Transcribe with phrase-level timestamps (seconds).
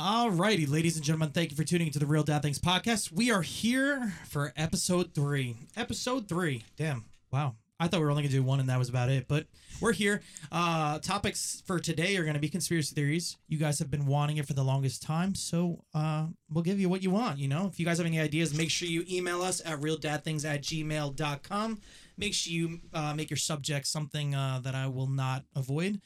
[0.00, 3.10] All righty, ladies and gentlemen, thank you for tuning into the Real Dad Things podcast.
[3.10, 5.56] We are here for episode three.
[5.76, 6.62] Episode three.
[6.76, 7.06] Damn.
[7.32, 7.56] Wow.
[7.80, 9.46] I thought we were only going to do one and that was about it, but
[9.80, 10.22] we're here.
[10.52, 13.38] Uh, topics for today are going to be conspiracy theories.
[13.48, 16.88] You guys have been wanting it for the longest time, so uh, we'll give you
[16.88, 17.40] what you want.
[17.40, 20.44] You know, if you guys have any ideas, make sure you email us at realdadthings
[20.44, 21.80] at gmail.com.
[22.16, 26.00] Make sure you uh, make your subject something uh, that I will not avoid.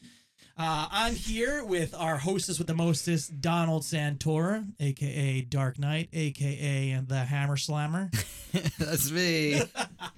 [0.64, 6.90] Uh, I'm here with our hostess with the mostest, Donald Santora, aka Dark Knight, aka
[6.92, 8.12] and the Hammer Slammer.
[8.78, 9.60] That's me.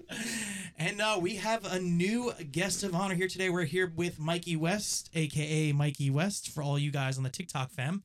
[0.78, 3.48] and uh, we have a new guest of honor here today.
[3.48, 7.70] We're here with Mikey West, aka Mikey West, for all you guys on the TikTok
[7.70, 8.04] fam.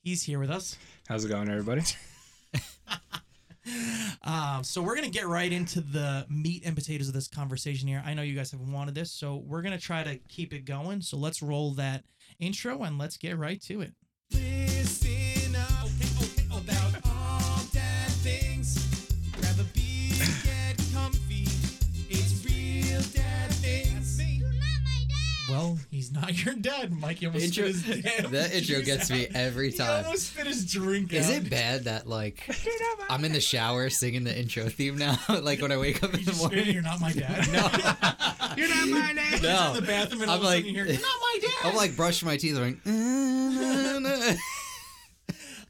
[0.00, 0.76] He's here with us.
[1.06, 1.82] How's it going, everybody?
[4.22, 8.02] Um, so we're gonna get right into the meat and potatoes of this conversation here.
[8.04, 11.00] I know you guys have wanted this, so we're gonna try to keep it going.
[11.00, 12.04] So let's roll that
[12.38, 13.92] intro and let's get right to it.
[26.08, 27.26] He's not your dad, Mikey.
[27.26, 29.34] Almost intro, spit his damn that intro gets me out.
[29.34, 30.04] every He time.
[30.04, 31.34] almost spit his drink Is out.
[31.36, 32.48] it bad that like
[33.10, 35.18] I'm in the shower singing the intro theme now?
[35.42, 36.74] like when I wake up in the spit, morning.
[36.74, 37.46] You're not my dad.
[37.48, 37.70] No.
[38.56, 39.42] you're not my dad.
[39.42, 39.68] No.
[39.70, 42.36] in the bathroom and I'm like- hear, "You're not my dad." I'm like brushing my
[42.36, 42.56] teeth.
[42.56, 42.78] I'm like,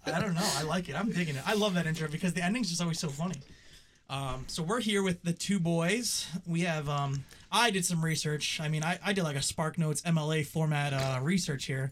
[0.06, 0.48] I don't know.
[0.56, 0.94] I like it.
[0.94, 1.42] I'm digging it.
[1.46, 3.36] I love that intro because the ending's just always so funny.
[4.08, 6.26] Um, so we're here with the two boys.
[6.46, 8.60] We have um, I did some research.
[8.60, 11.90] I mean, I, I did like a Spark Notes MLA format uh, research here.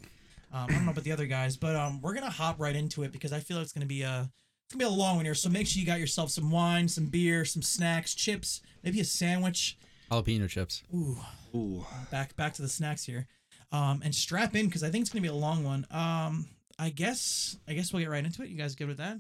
[0.53, 3.03] Um, I don't know about the other guys, but um, we're gonna hop right into
[3.03, 4.31] it because I feel it's gonna be a
[4.67, 5.35] it's gonna be a long one here.
[5.35, 9.05] So make sure you got yourself some wine, some beer, some snacks, chips, maybe a
[9.05, 9.77] sandwich.
[10.11, 10.83] jalapeno chips.
[10.95, 11.19] Ooh,
[11.55, 11.85] Ooh.
[12.11, 13.27] back back to the snacks here,
[13.73, 15.87] um, and strap in because I think it's gonna be a long one.
[15.91, 16.47] Um,
[16.79, 18.49] I guess I guess we'll get right into it.
[18.49, 19.17] You guys good with that?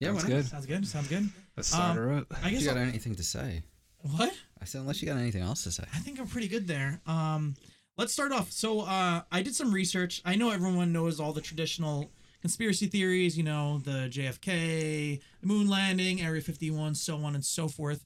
[0.00, 0.46] Yeah, Sounds good.
[0.46, 0.86] Sounds good.
[0.88, 1.28] Sounds good.
[1.56, 2.26] Let's start Um, her up.
[2.42, 3.62] I guess You guess got I'll- anything to say?
[4.00, 4.34] what?
[4.60, 5.84] I said unless you got anything else to say.
[5.94, 7.00] I think I'm pretty good there.
[7.06, 7.54] Um,
[7.96, 8.50] let's start off.
[8.50, 10.22] So uh, I did some research.
[10.24, 12.10] I know everyone knows all the traditional
[12.40, 13.36] conspiracy theories.
[13.36, 18.04] You know, the JFK, the moon landing, Area 51, so on and so forth.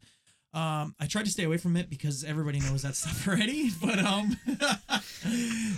[0.55, 3.71] Um, I tried to stay away from it because everybody knows that stuff already.
[3.71, 4.37] But um,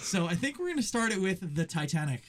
[0.00, 2.22] so I think we're gonna start it with the Titanic.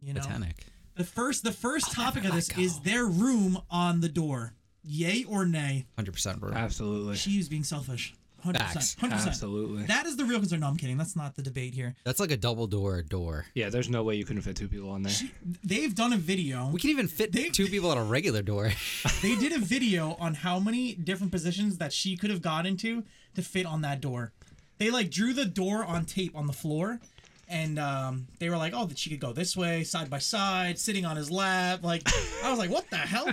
[0.00, 0.66] You know, Titanic.
[0.96, 2.60] the first the first topic of this go.
[2.60, 4.54] is their room on the door.
[4.84, 5.86] Yay or nay?
[5.96, 6.52] Hundred percent, bro.
[6.52, 7.16] Absolutely.
[7.16, 8.14] She is being selfish.
[8.44, 8.56] 100%.
[8.58, 8.96] Facts.
[9.00, 9.10] 100%.
[9.26, 9.84] Absolutely.
[9.84, 10.60] That is the real concern.
[10.60, 10.98] No, I'm kidding.
[10.98, 11.94] That's not the debate here.
[12.04, 13.46] That's like a double door door.
[13.54, 15.12] Yeah, there's no way you couldn't fit two people on there.
[15.12, 15.30] She,
[15.64, 16.68] they've done a video.
[16.70, 18.70] We can even fit They- two people on a regular door.
[19.22, 23.04] They did a video on how many different positions that she could have got into
[23.34, 24.32] to fit on that door.
[24.76, 27.00] They like drew the door on tape on the floor,
[27.48, 30.78] and um, they were like, "Oh, that she could go this way, side by side,
[30.78, 32.02] sitting on his lap." Like,
[32.44, 33.28] I was like, "What the hell?"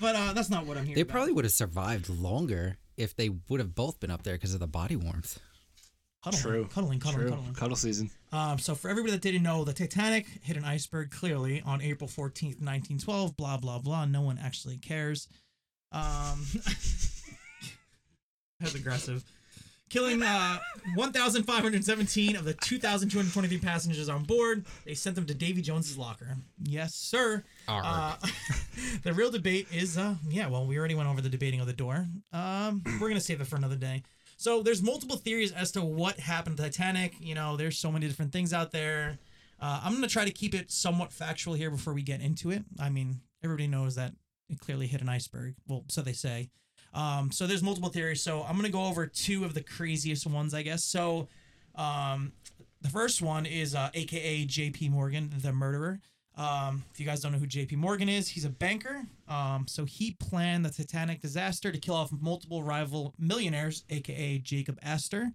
[0.00, 0.94] But uh, that's not what I'm here.
[0.94, 1.12] they about.
[1.12, 4.60] probably would have survived longer if they would have both been up there because of
[4.60, 5.38] the body warmth.
[6.24, 6.68] cuddling, True.
[6.72, 7.30] cuddling, cuddling, True.
[7.30, 7.54] cuddling.
[7.54, 8.10] Cuddle season.
[8.32, 12.08] Um, so for everybody that didn't know, the Titanic hit an iceberg clearly on April
[12.08, 14.04] 14th, 1912, blah, blah, blah.
[14.04, 15.28] No one actually cares.
[15.92, 16.44] Um,
[18.60, 19.24] that's aggressive.
[19.90, 20.58] Killing uh,
[20.94, 24.64] 1,517 of the 2,223 passengers on board.
[24.86, 26.36] They sent them to Davy Jones's locker.
[26.62, 27.42] Yes, sir.
[27.84, 28.16] Uh,
[29.02, 31.72] the real debate is, uh, yeah, well, we already went over the debating of the
[31.72, 32.06] door.
[32.32, 34.04] Um, we're gonna save it for another day.
[34.36, 37.14] So there's multiple theories as to what happened to Titanic.
[37.20, 39.18] You know, there's so many different things out there.
[39.60, 42.62] Uh, I'm gonna try to keep it somewhat factual here before we get into it.
[42.78, 44.12] I mean, everybody knows that
[44.48, 45.56] it clearly hit an iceberg.
[45.66, 46.50] Well, so they say.
[46.92, 48.22] Um, so there's multiple theories.
[48.22, 50.84] So I'm gonna go over two of the craziest ones, I guess.
[50.84, 51.28] So,
[51.74, 52.32] um,
[52.82, 54.88] the first one is uh, AKA J.P.
[54.88, 56.00] Morgan, the murderer.
[56.36, 57.76] Um, if you guys don't know who J.P.
[57.76, 59.02] Morgan is, he's a banker.
[59.28, 64.78] Um, so he planned the Titanic disaster to kill off multiple rival millionaires, aka Jacob
[64.82, 65.32] Astor,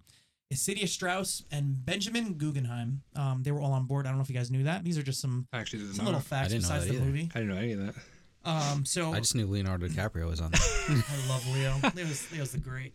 [0.52, 3.02] Isidor Strauss, and Benjamin Guggenheim.
[3.14, 4.06] Um, they were all on board.
[4.06, 4.82] I don't know if you guys knew that.
[4.82, 7.06] These are just some, I actually some little facts didn't know besides that the either.
[7.06, 7.30] movie.
[7.34, 7.94] I didn't know any of that.
[8.46, 10.60] Um, so I just knew Leonardo DiCaprio was on there.
[10.88, 11.74] I love Leo.
[11.94, 12.94] Leo's, Leo's the great.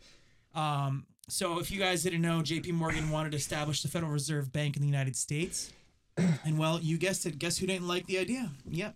[0.55, 2.71] Um, so if you guys didn't know, J.P.
[2.71, 5.73] Morgan wanted to establish the Federal Reserve Bank in the United States,
[6.17, 7.37] and well, you guessed it.
[7.37, 8.49] Guess who didn't like the idea?
[8.69, 8.95] Yep,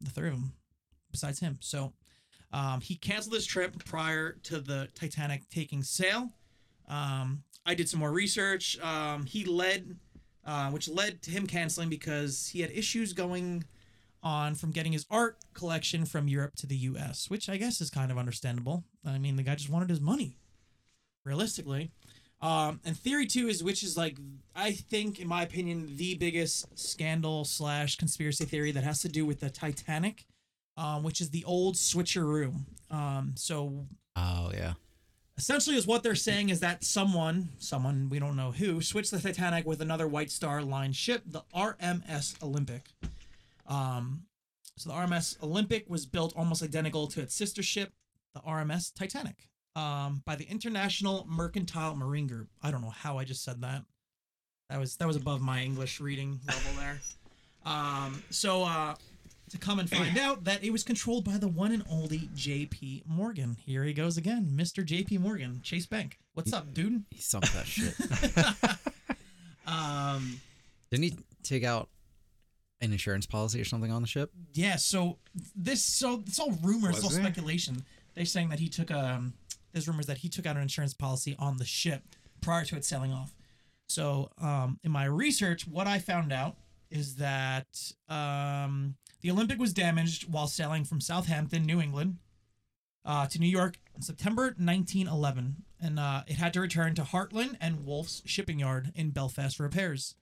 [0.00, 0.52] the three of them,
[1.12, 1.58] besides him.
[1.60, 1.92] So
[2.52, 6.30] um, he canceled his trip prior to the Titanic taking sail.
[6.88, 8.78] Um, I did some more research.
[8.80, 9.96] Um, he led,
[10.44, 13.64] uh, which led to him canceling because he had issues going
[14.22, 17.90] on from getting his art collection from Europe to the US, which I guess is
[17.90, 18.84] kind of understandable.
[19.04, 20.36] I mean, the guy just wanted his money,
[21.24, 21.90] realistically.
[22.40, 24.16] Um, and theory two is which is like
[24.54, 29.24] I think, in my opinion, the biggest scandal slash conspiracy theory that has to do
[29.24, 30.26] with the Titanic,
[30.76, 32.52] um, which is the old switcheroo.
[32.90, 33.86] Um, so
[34.16, 34.74] Oh yeah.
[35.38, 39.18] essentially is what they're saying is that someone someone we don't know who switched the
[39.20, 42.82] titanic with another white star line ship the rms olympic
[43.66, 44.22] um
[44.76, 47.92] so the rms olympic was built almost identical to its sister ship
[48.34, 53.24] the rms titanic um by the international mercantile marine group i don't know how i
[53.24, 53.82] just said that
[54.68, 57.00] that was that was above my english reading level there
[57.64, 58.94] um so uh
[59.50, 63.02] to come and find out that it was controlled by the one and only J.P.
[63.06, 63.58] Morgan.
[63.62, 64.82] Here he goes again, Mr.
[64.82, 65.18] J.P.
[65.18, 66.18] Morgan, Chase Bank.
[66.32, 67.04] What's up, dude?
[67.10, 67.94] He sunk that shit.
[69.66, 70.40] Um,
[70.90, 71.88] Didn't he take out
[72.82, 74.30] an insurance policy or something on the ship?
[74.52, 74.76] yeah.
[74.76, 75.18] So
[75.56, 77.14] this, so it's all rumors, it's all it?
[77.14, 77.84] speculation.
[78.14, 79.32] They're saying that he took um,
[79.72, 82.02] there's rumors that he took out an insurance policy on the ship
[82.40, 83.34] prior to it sailing off.
[83.88, 86.56] So um, in my research, what I found out
[86.90, 92.18] is that um, the Olympic was damaged while sailing from Southampton, New England,
[93.04, 97.56] uh, to New York in September 1911, and uh, it had to return to Harland
[97.60, 100.14] and Wolff's shipping yard in Belfast for repairs.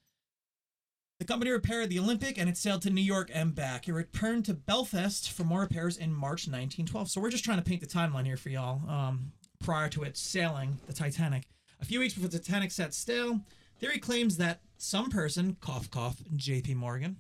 [1.20, 3.86] The company repaired the Olympic and it sailed to New York and back.
[3.86, 7.10] It returned to Belfast for more repairs in March 1912.
[7.10, 8.80] So we're just trying to paint the timeline here for y'all.
[8.88, 9.32] Um,
[9.62, 11.46] prior to it sailing the Titanic,
[11.78, 13.38] a few weeks before the Titanic set sail,
[13.78, 16.72] theory claims that some person, cough cough, J.P.
[16.76, 17.18] Morgan,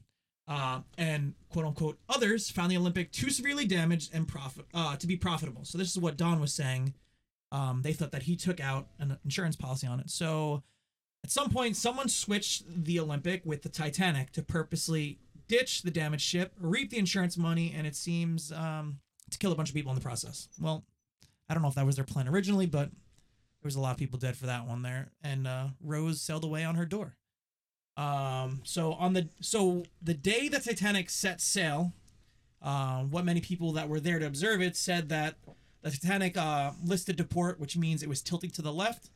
[0.48, 5.06] uh, and quote unquote others found the Olympic too severely damaged and profit uh, to
[5.06, 5.66] be profitable.
[5.66, 6.94] So this is what Don was saying.
[7.52, 10.08] Um, they thought that he took out an insurance policy on it.
[10.08, 10.62] So
[11.24, 15.18] at some point, someone switched the Olympic with the Titanic to purposely
[15.48, 18.98] ditch the damaged ship, reap the insurance money, and it seems um,
[19.30, 20.48] to kill a bunch of people in the process.
[20.60, 20.84] Well,
[21.48, 23.96] I don't know if that was their plan originally, but there was a lot of
[23.98, 25.10] people dead for that one there.
[25.22, 27.16] And uh, Rose sailed away on her door.
[27.96, 31.92] Um, so on the so the day the Titanic set sail,
[32.62, 35.36] uh, what many people that were there to observe it said that
[35.82, 39.10] the Titanic uh, listed to port, which means it was tilting to the left,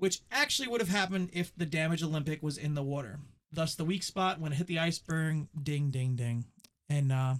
[0.00, 3.20] which actually would have happened if the damaged Olympic was in the water.
[3.52, 6.44] Thus, the weak spot when it hit the iceberg, ding, ding, ding,
[6.88, 7.34] and uh,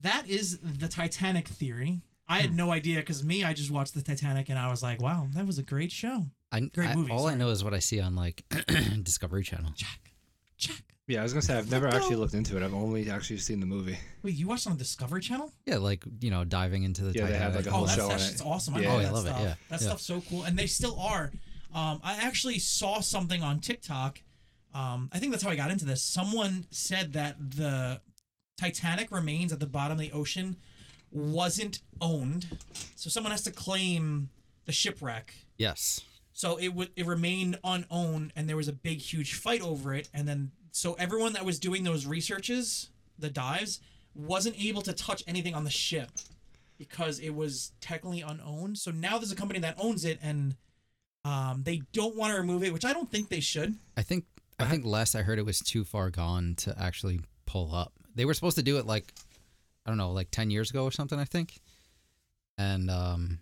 [0.00, 2.00] that is the Titanic theory.
[2.28, 5.00] I had no idea because me, I just watched the Titanic and I was like,
[5.00, 7.74] "Wow, that was a great show." I, Great I- movie, all I know is what
[7.74, 8.44] I see on like
[9.02, 9.72] Discovery Channel.
[9.76, 10.12] Check,
[10.56, 10.82] check.
[11.06, 12.62] Yeah, I was gonna say I've never actually looked into it.
[12.62, 13.96] I've only actually seen the movie.
[14.22, 15.50] Wait, you watched it on Discovery Channel?
[15.64, 17.56] Yeah, like you know, diving into the Yeah, they have, Titanic.
[17.56, 18.46] like, a Oh, whole that's, show that on shit's it.
[18.46, 18.74] awesome.
[18.74, 18.88] I Yeah.
[18.92, 19.86] love Oh, I that love it, yeah, That yeah.
[19.88, 21.32] stuff's so cool, and they still are.
[21.78, 24.20] Um, I actually saw something on TikTok.
[24.74, 26.02] Um, I think that's how I got into this.
[26.02, 28.00] Someone said that the
[28.58, 30.56] Titanic remains at the bottom of the ocean
[31.12, 32.48] wasn't owned,
[32.96, 34.28] so someone has to claim
[34.66, 35.32] the shipwreck.
[35.56, 36.00] yes.
[36.32, 40.08] So it would it remained unowned, and there was a big, huge fight over it.
[40.14, 43.80] And then so everyone that was doing those researches, the dives,
[44.14, 46.10] wasn't able to touch anything on the ship
[46.76, 48.78] because it was technically unowned.
[48.78, 50.54] So now there's a company that owns it, and
[51.28, 53.74] um, they don't want to remove it, which I don't think they should.
[53.96, 54.24] I think
[54.58, 57.92] I think last I heard it was too far gone to actually pull up.
[58.14, 59.12] They were supposed to do it like
[59.86, 61.18] I don't know, like ten years ago or something.
[61.18, 61.60] I think,
[62.56, 63.38] and um,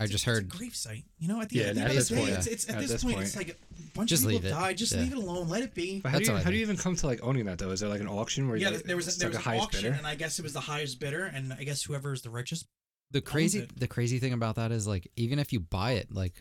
[0.00, 1.04] I It's a- just it's heard a grief site.
[1.18, 2.46] You know, at the, Yeah, at the at end of this the day, point, it's,
[2.46, 3.26] it's at, At this, this point, point.
[3.26, 3.54] it's like a
[3.94, 4.58] bunch Just of people leave it.
[4.58, 4.76] died.
[4.78, 5.00] Just Yeah.
[5.02, 5.48] leave it alone.
[5.48, 6.00] Let it be.
[6.00, 7.70] But how do you how do you even come to like owning that though?
[7.70, 9.58] Is there like an auction where Yeah, you, there was it's there was a an
[9.60, 9.94] auction, bidder?
[9.96, 12.66] and I guess it was the highest bidder, and I guess whoever is the richest
[13.10, 16.34] the crazy the crazy thing about that is like even if you buy it, like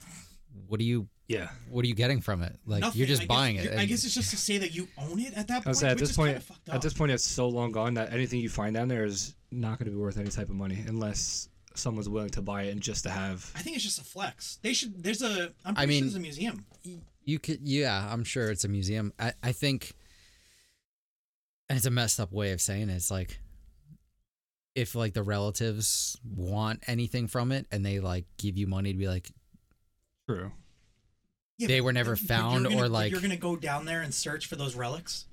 [0.67, 2.55] what are you Yeah, what are you getting from it?
[2.65, 2.99] Like Nothing.
[2.99, 3.63] you're just I guess- buying it.
[3.65, 5.77] you're- I guess it's just to say that you own it at that point.
[5.77, 8.75] say at this point, at this point, it's so long gone that anything you find
[8.75, 12.29] down there is not going to be worth any type of money unless someone's willing
[12.31, 13.51] to buy it and just to have.
[13.55, 14.57] I think it's just a flex.
[14.63, 15.03] They should.
[15.03, 15.53] There's a.
[15.65, 16.65] I'm pretty I sure mean- there's a museum.
[17.25, 19.91] you could yeah i'm sure it's a museum i, I think
[21.67, 23.39] and it's a messed up way of saying it it's like
[24.75, 28.97] if like the relatives want anything from it and they like give you money to
[28.97, 29.29] be like
[30.27, 30.51] True.
[31.57, 34.01] Yeah, They were never but you're found gonna- or, like- you're gonna go down there
[34.01, 35.25] and search for those relics.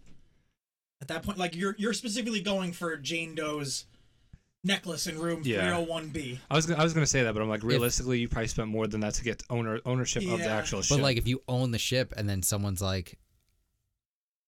[1.03, 3.85] At that point, like you're you're specifically going for Jane Doe's
[4.63, 5.61] necklace in room Yeah.
[5.77, 6.39] 301B.
[6.51, 8.49] I was gonna- I was going to say that, but I'm like realistically, you probably
[8.49, 11.27] spent more than that to get owner ownership of the actual ship but like if
[11.27, 13.19] you own the ship and then someone's like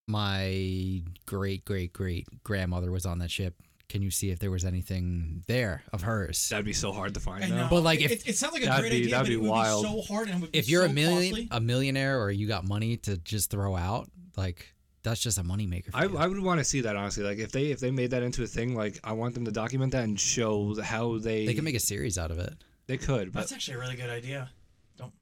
[0.06, 4.64] my great great great grandmother was on that ship can you see if there was
[4.64, 7.44] anything there of hers that'd be so hard to find.
[7.52, 7.68] Though.
[7.70, 9.34] But, like, if- it, it sounds like a That'd great be- idea, that'd but be
[9.34, 9.84] it would wild.
[9.84, 11.48] be so hard and it would be if you're so a million costly.
[11.52, 15.90] a millionaire or you got money to just throw out like that's just a moneymaker
[15.94, 16.16] I, you.
[16.18, 17.22] I would want to see that honestly.
[17.22, 19.52] Like if they if they made that into a thing, like I want them to
[19.52, 22.52] document that and show how they they can make a series out of it
[22.88, 24.50] they could, but That's actually a really good idea.
[24.98, 25.12] Don't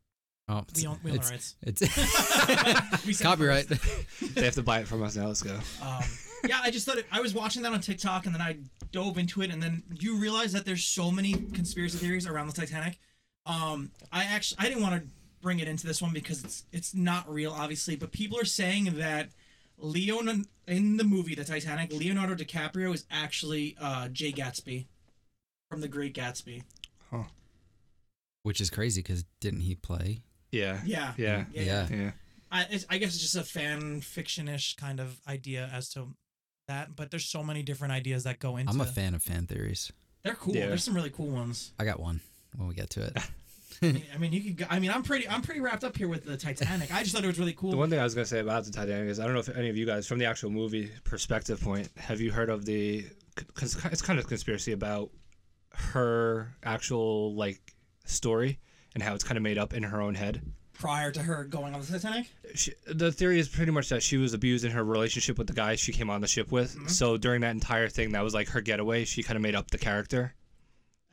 [0.49, 1.57] Oh, We it's, own, we own the it's, rights.
[1.63, 3.69] it's We copyright.
[4.35, 5.27] They have to buy it from us now.
[5.29, 5.55] Let's go.
[5.83, 6.03] Um,
[6.47, 8.57] yeah, I just thought it, I was watching that on TikTok and then I
[8.93, 12.53] dove into it and then you realize that there's so many conspiracy theories around the
[12.53, 12.99] Titanic.
[13.47, 15.09] Um, I actually I didn't want to
[15.43, 18.97] bring it into this one because it's it's not real, obviously, but people are saying
[18.97, 19.29] that
[19.79, 24.87] Leon in the movie The Titanic, Leonardo DiCaprio is actually uh, Jay Gatsby
[25.69, 26.63] from The Great Gatsby.
[27.11, 27.25] Huh.
[28.43, 30.23] Which is crazy because didn't he play?
[30.51, 30.81] Yeah.
[30.85, 31.45] Yeah, Yeah.
[31.53, 31.63] yeah.
[31.63, 31.87] Yeah.
[31.91, 32.11] Yeah.
[32.53, 36.15] I, it's, I guess it's just a fan fiction-ish kind of idea as to
[36.67, 38.73] that, but there's so many different ideas that go into.
[38.73, 39.93] I'm a fan of fan theories.
[40.23, 40.55] They're cool.
[40.55, 40.67] Yeah.
[40.67, 41.73] There's some really cool ones.
[41.79, 42.21] I got one
[42.57, 43.17] when we get to it.
[43.83, 44.57] I mean, I mean, you could.
[44.59, 45.29] go- I mean, I'm pretty.
[45.29, 46.95] I'm pretty wrapped up here with the Titanic.
[46.95, 47.71] I just thought it was really cool.
[47.73, 49.49] The one thing I was gonna say about the Titanic is I don't know if
[49.49, 53.05] any of you guys, from the actual movie perspective point, have you heard of the?
[53.55, 55.11] Cause it's kind of conspiracy about
[55.75, 57.61] her actual like
[58.05, 58.61] story
[58.95, 60.41] and how it's kind of made up in her own head.
[60.75, 62.27] Prior to her going on the Titanic.
[62.55, 65.53] She, the theory is pretty much that she was abused in her relationship with the
[65.53, 66.75] guy she came on the ship with.
[66.75, 66.89] Mm-hmm.
[66.89, 69.05] So during that entire thing, that was like her getaway.
[69.05, 70.35] She kind of made up the character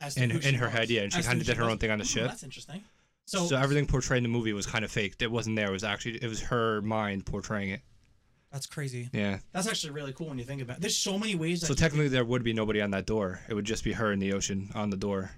[0.00, 0.74] As in in her was.
[0.74, 1.72] head, yeah, and she As kind of did her was.
[1.72, 2.28] own thing on the Oh, ship.
[2.28, 2.82] That's interesting.
[3.24, 5.22] So, So, everything portrayed in the movie was kind of faked.
[5.22, 5.68] It wasn't there.
[5.68, 7.80] It was actually it was her mind portraying it.
[8.50, 9.08] that's crazy.
[9.12, 9.38] Yeah.
[9.52, 10.78] That's actually really cool when you think about.
[10.78, 10.80] it.
[10.80, 11.60] There's so many ways.
[11.60, 13.40] That So you technically, there would be nobody on that door.
[13.48, 15.30] It would just be her in the ocean on the door.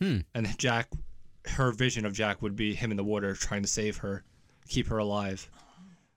[0.00, 0.18] Hmm.
[0.34, 0.88] And Jack,
[1.46, 4.24] her vision of Jack would be him in the water trying to save her,
[4.68, 5.48] keep her alive,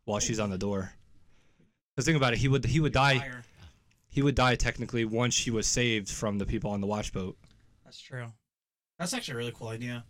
[0.06, 0.94] while she's on the door.
[1.96, 3.32] Because think about it, he would he would die.
[4.10, 7.38] He would die technically once she was saved from the people on the watch boat.
[7.84, 8.28] That's true.
[8.98, 10.06] That's actually a really cool idea.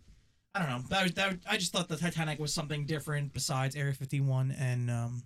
[0.54, 0.82] I don't know.
[0.88, 5.22] That, that I just thought the Titanic was something different besides Area 51 and um,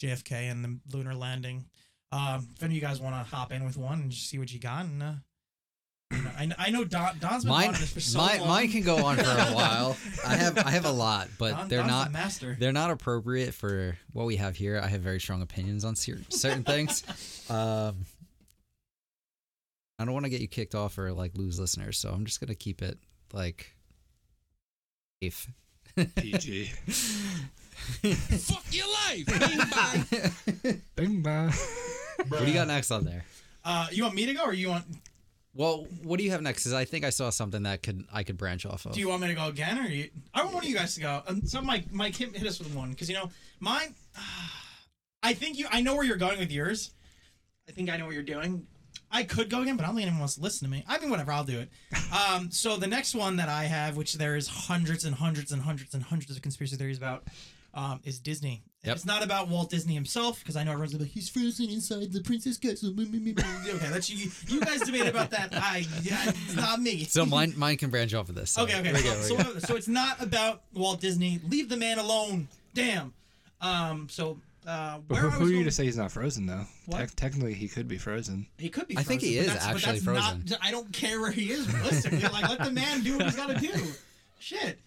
[0.00, 1.66] JFK and the lunar landing.
[2.10, 4.38] Um, if any of you guys want to hop in with one and just see
[4.38, 5.12] what you got, and uh,
[6.12, 8.48] you know, I, I know Don, Don's been Mine, wanting this for so mine, long.
[8.48, 9.96] mine can go on for a while.
[10.26, 12.06] I have, I have a lot, but Don- they're Don's not.
[12.08, 12.56] the master.
[12.58, 14.80] They're not appropriate for what we have here.
[14.82, 17.02] I have very strong opinions on certain things.
[17.50, 18.04] Um,
[20.00, 22.40] I don't want to get you kicked off or like lose listeners, so I'm just
[22.40, 22.98] gonna keep it
[23.32, 23.72] like
[25.22, 25.48] safe.
[26.16, 26.64] PG.
[26.86, 29.26] Fuck your life.
[29.26, 30.82] Bing bang.
[30.96, 31.52] Bing bang.
[32.28, 33.24] what do you got next on there?
[33.64, 34.84] Uh, you want me to go, or you want?
[35.56, 36.64] Well, what do you have next?
[36.64, 38.92] Because I think I saw something that could I could branch off of.
[38.92, 40.10] Do you want me to go again, or you?
[40.34, 41.22] I want one of you guys to go.
[41.26, 43.94] Um, so Mike, Mike, hit, hit us with one because you know mine.
[45.22, 45.66] I think you.
[45.72, 46.92] I know where you're going with yours.
[47.68, 48.66] I think I know what you're doing.
[49.10, 50.84] I could go again, but I don't think anyone wants to listen to me.
[50.86, 51.70] I mean, whatever, I'll do it.
[52.06, 55.60] Um, so the next one that I have, which there is hundreds and hundreds and
[55.60, 57.24] hundreds and hundreds of conspiracy theories about,
[57.74, 58.62] um, is Disney.
[58.86, 58.96] Yep.
[58.96, 61.68] It's not about Walt Disney himself, because I know everyone's gonna be like, he's frozen
[61.70, 62.94] inside the Princess Castle.
[62.98, 64.30] okay, that's you.
[64.48, 65.48] You guys debate about that.
[65.52, 67.04] I, yeah, it's not me.
[67.04, 68.50] so mine mine can branch off of this.
[68.52, 68.92] so Okay, okay.
[68.92, 71.40] we're So, so, so it's not about Walt Disney.
[71.48, 72.48] Leave the man alone.
[72.74, 73.12] Damn.
[73.60, 74.06] Um.
[74.10, 76.64] So, uh, But where who, who are you going- to say he's not frozen though?
[76.86, 76.98] What?
[76.98, 78.46] Tec- technically, he could be frozen.
[78.58, 78.96] he could be.
[78.96, 80.44] I think he is but that's- but actually that's frozen.
[80.48, 81.66] Not, I don't care where he is.
[81.74, 83.72] Realistically, like let the man do what he's got to do.
[84.38, 84.78] Shit.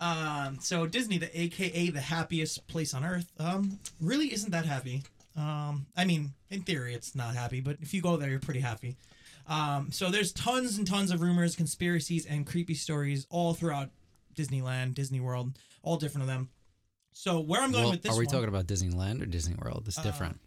[0.00, 0.58] Um.
[0.60, 5.02] So Disney, the AKA the happiest place on earth, um, really isn't that happy.
[5.36, 5.86] Um.
[5.96, 8.96] I mean, in theory, it's not happy, but if you go there, you're pretty happy.
[9.48, 13.88] Um, so there's tons and tons of rumors, conspiracies, and creepy stories all throughout
[14.36, 16.50] Disneyland, Disney World, all different of them.
[17.12, 19.54] So where I'm going Well, with this are we one, talking about Disneyland or Disney
[19.56, 19.84] World?
[19.86, 20.38] It's Uh, different.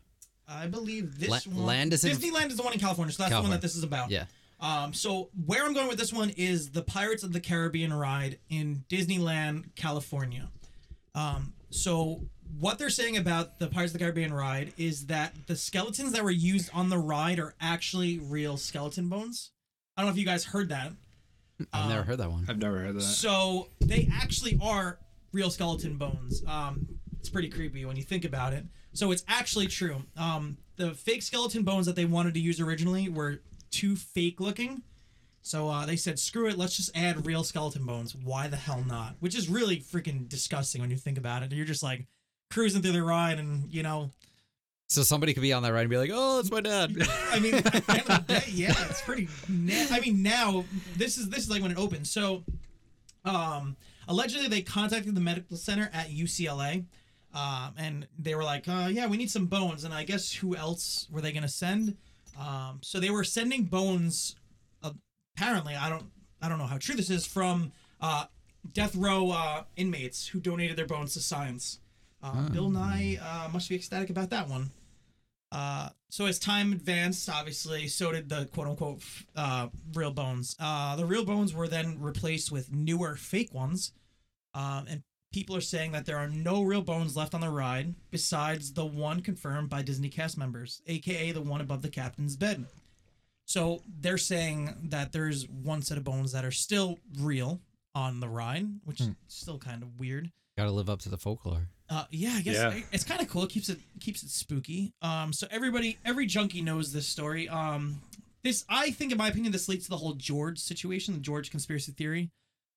[0.47, 1.65] I believe this La- one.
[1.65, 3.75] land is in- Disneyland is the one in California, so that's the one that this
[3.75, 4.11] is about.
[4.11, 4.25] Yeah.
[4.61, 8.37] Um, so where I'm going with this one is the Pirates of the Caribbean ride
[8.49, 10.49] in Disneyland, California.
[11.15, 12.21] Um, so
[12.59, 16.23] what they're saying about the Pirates of the Caribbean ride is that the skeletons that
[16.23, 19.51] were used on the ride are actually real skeleton bones.
[19.97, 20.91] I don't know if you guys heard that.
[21.73, 22.45] I've uh, never heard that one.
[22.47, 23.01] I've never heard of that.
[23.01, 24.99] So they actually are
[25.31, 26.43] real skeleton bones.
[26.47, 26.87] Um,
[27.19, 28.65] it's pretty creepy when you think about it.
[28.93, 30.03] So it's actually true.
[30.17, 33.41] Um, the fake skeleton bones that they wanted to use originally were
[33.71, 34.83] too fake looking.
[35.41, 38.15] So uh, they said, screw it, let's just add real skeleton bones.
[38.15, 39.15] Why the hell not?
[39.21, 41.51] Which is really freaking disgusting when you think about it.
[41.51, 42.05] You're just like
[42.51, 44.11] cruising through the ride and, you know,
[44.87, 46.95] So somebody could be on that ride and be like, "Oh, it's my dad."
[47.31, 49.29] I mean, at the end of the day, yeah, it's pretty.
[49.47, 50.65] Na- I mean, now
[50.97, 52.11] this is this is like when it opens.
[52.11, 52.43] So,
[53.23, 53.77] um,
[54.09, 56.83] allegedly they contacted the medical center at UCLA,
[57.33, 60.55] um, and they were like, uh, "Yeah, we need some bones." And I guess who
[60.57, 61.95] else were they gonna send?
[62.39, 64.35] Um, so they were sending bones.
[64.83, 64.91] Uh,
[65.35, 66.05] apparently, I don't
[66.41, 67.71] I don't know how true this is from
[68.01, 68.25] uh,
[68.73, 71.79] death row uh, inmates who donated their bones to science.
[72.23, 74.71] Uh, Bill Nye uh, must be ecstatic about that one.
[75.51, 79.01] Uh, so as time advanced, obviously, so did the quote unquote
[79.35, 80.55] uh, real bones.
[80.59, 83.91] Uh, the real bones were then replaced with newer fake ones.
[84.53, 87.95] Um, and people are saying that there are no real bones left on the ride
[88.11, 92.65] besides the one confirmed by Disney cast members, aka the one above the captain's bed.
[93.45, 97.59] So they're saying that there's one set of bones that are still real
[97.93, 100.31] on the ride, which is still kind of weird.
[100.57, 101.67] Got to live up to the folklore.
[101.89, 102.79] Uh, yeah, I guess Yeah.
[102.93, 103.43] it's kind of cool.
[103.43, 104.93] It keeps it keeps it spooky.
[105.01, 107.49] Um, so everybody, every junkie knows this story.
[107.49, 108.01] Um,
[108.43, 111.51] this, I think, in my opinion, this leads to the whole George situation, the George
[111.51, 112.31] conspiracy theory.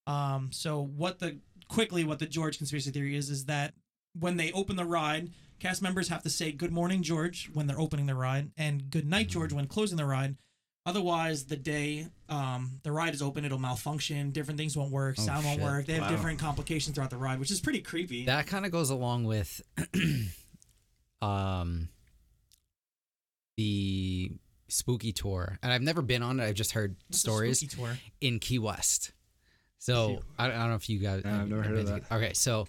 [0.06, 3.74] Um, so what the quickly what the George conspiracy theory is is that
[4.18, 7.80] when they open the ride, cast members have to say "Good morning, George" when they're
[7.80, 10.36] opening the ride, and "Good night, George" when closing the ride.
[10.86, 14.30] Otherwise, the day um, the ride is open, it'll malfunction.
[14.32, 15.16] Different things won't work.
[15.18, 15.86] Oh, sound won't work.
[15.86, 16.08] They have Wow.
[16.10, 18.26] different complications throughout the ride, which is pretty creepy.
[18.26, 19.62] That kind of goes along with
[21.22, 21.88] um
[23.56, 24.32] the
[24.68, 25.58] spooky tour.
[25.62, 26.44] And I've never been on it.
[26.44, 27.98] I've just heard What's stories spooky tour?
[28.20, 29.12] in Key West.
[29.84, 31.24] So I, I don't know if you guys.
[31.24, 32.66] No, I've never heard of to- Okay, so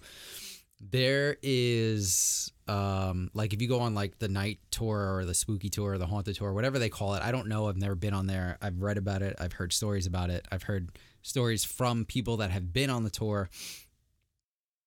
[0.80, 5.70] there is um like if you go on like the night tour or the spooky
[5.70, 7.22] tour or the haunted tour, whatever they call it.
[7.22, 7.68] I don't know.
[7.68, 8.58] I've never been on there.
[8.60, 9.34] I've read about it.
[9.38, 10.46] I've heard stories about it.
[10.52, 10.90] I've heard
[11.22, 13.48] stories from people that have been on the tour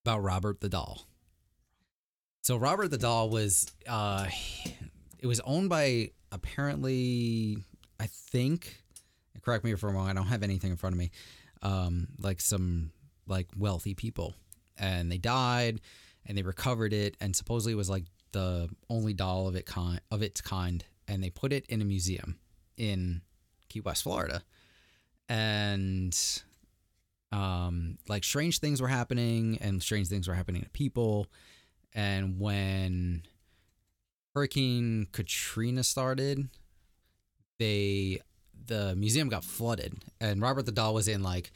[0.06, 1.02] about Robert the Doll.
[2.42, 4.28] So Robert the Doll was uh
[5.18, 7.64] it was owned by apparently
[8.00, 8.84] I think
[9.42, 11.10] correct me if I'm wrong, I don't have anything in front of me.
[11.62, 12.92] Um like some
[13.28, 14.36] like wealthy people.
[14.78, 15.82] And they died
[16.26, 20.02] and they recovered it and supposedly it was like the only doll of it kind
[20.12, 20.84] of its kind.
[21.08, 22.38] And they put it in a museum
[22.78, 23.22] in
[23.70, 24.44] Key West, Florida.
[25.28, 26.18] And
[27.32, 31.28] um like strange things were happening and strange things were happening to people.
[31.94, 33.24] And when
[34.34, 36.50] hurricane katrina started
[37.58, 38.22] they
[38.70, 41.52] the museum got flooded and robert the doll was in like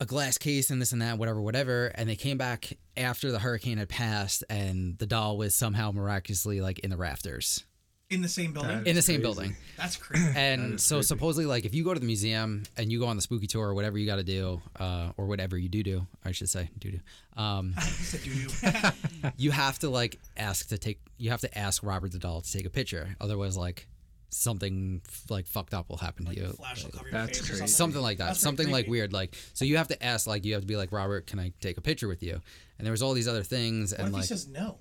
[0.00, 3.38] a glass case and this and that whatever whatever and they came back after the
[3.38, 7.64] hurricane had passed and the doll was somehow miraculously like in the rafters
[8.10, 8.82] in the same building.
[8.84, 10.32] In the same building That's crazy.
[10.36, 11.06] and is so creepy.
[11.06, 13.68] supposedly like if you go to the museum and you go on the spooky tour
[13.68, 16.68] or whatever you got to do uh, or whatever you do do i should say
[16.78, 17.00] do do
[17.40, 18.90] um, He said doo-doo.
[19.38, 22.52] you have to like ask to take you have to ask robert the doll to
[22.52, 23.86] take a picture otherwise like
[24.32, 27.58] something like fucked up will happen to you Flash will cover your That's face crazy.
[27.58, 27.68] something.
[27.74, 30.54] something like that That's something like weird like so you have to ask like you
[30.54, 32.40] have to be like robert can i take a picture with you
[32.78, 34.78] and there was all these other things What and if like he says no?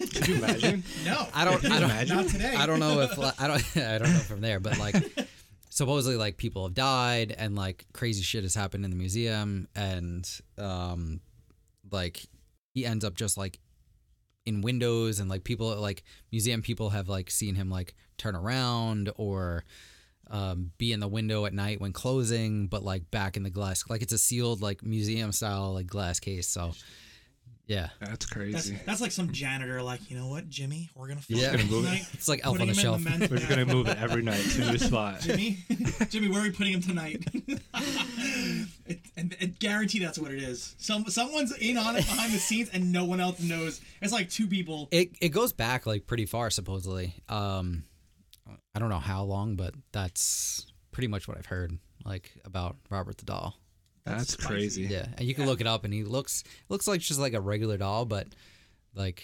[0.00, 0.82] Could you imagine?
[1.04, 1.26] No.
[1.34, 1.62] I don't.
[1.66, 1.90] I don't.
[1.90, 2.16] imagine?
[2.16, 2.54] Not today.
[2.56, 3.76] I don't know if I don't.
[3.76, 4.94] I don't know from there, but like
[5.68, 10.26] supposedly like people have died and like crazy shit has happened in the museum and
[10.56, 11.20] um
[11.92, 12.24] like
[12.72, 13.58] he ends up just like
[14.46, 19.10] in windows and like people like museum people have like seen him like turn around
[19.16, 19.64] or
[20.30, 23.82] um, be in the window at night when closing, but like back in the glass,
[23.88, 26.46] like it's a sealed like museum style like glass case.
[26.46, 26.72] So,
[27.66, 28.78] yeah, That's That's, crazy.
[28.84, 31.52] that's like some janitor, like you know what, Jimmy, we're gonna film Yeah.
[31.52, 31.88] Gonna move it.
[31.88, 32.06] tonight.
[32.12, 33.00] it's like Elf on the Shelf.
[33.00, 35.20] men's- We're just gonna move it every night to a new spot.
[35.20, 35.58] Jimmy,
[36.10, 37.24] Jimmy, where are we putting him tonight?
[38.86, 40.74] it, and, and guarantee that's what it is.
[40.78, 43.80] Some someone's in on it behind the scenes, and no one else knows.
[44.00, 44.88] It's like two people.
[44.90, 47.14] It it goes back like pretty far supposedly.
[47.28, 47.84] Um,
[48.74, 53.18] I don't know how long, but that's pretty much what I've heard like about Robert
[53.18, 53.56] the doll.
[54.04, 54.48] That's spicy.
[54.48, 54.82] crazy.
[54.84, 57.40] Yeah, and you can look it up, and he looks looks like just like a
[57.40, 58.26] regular doll, but
[58.94, 59.22] like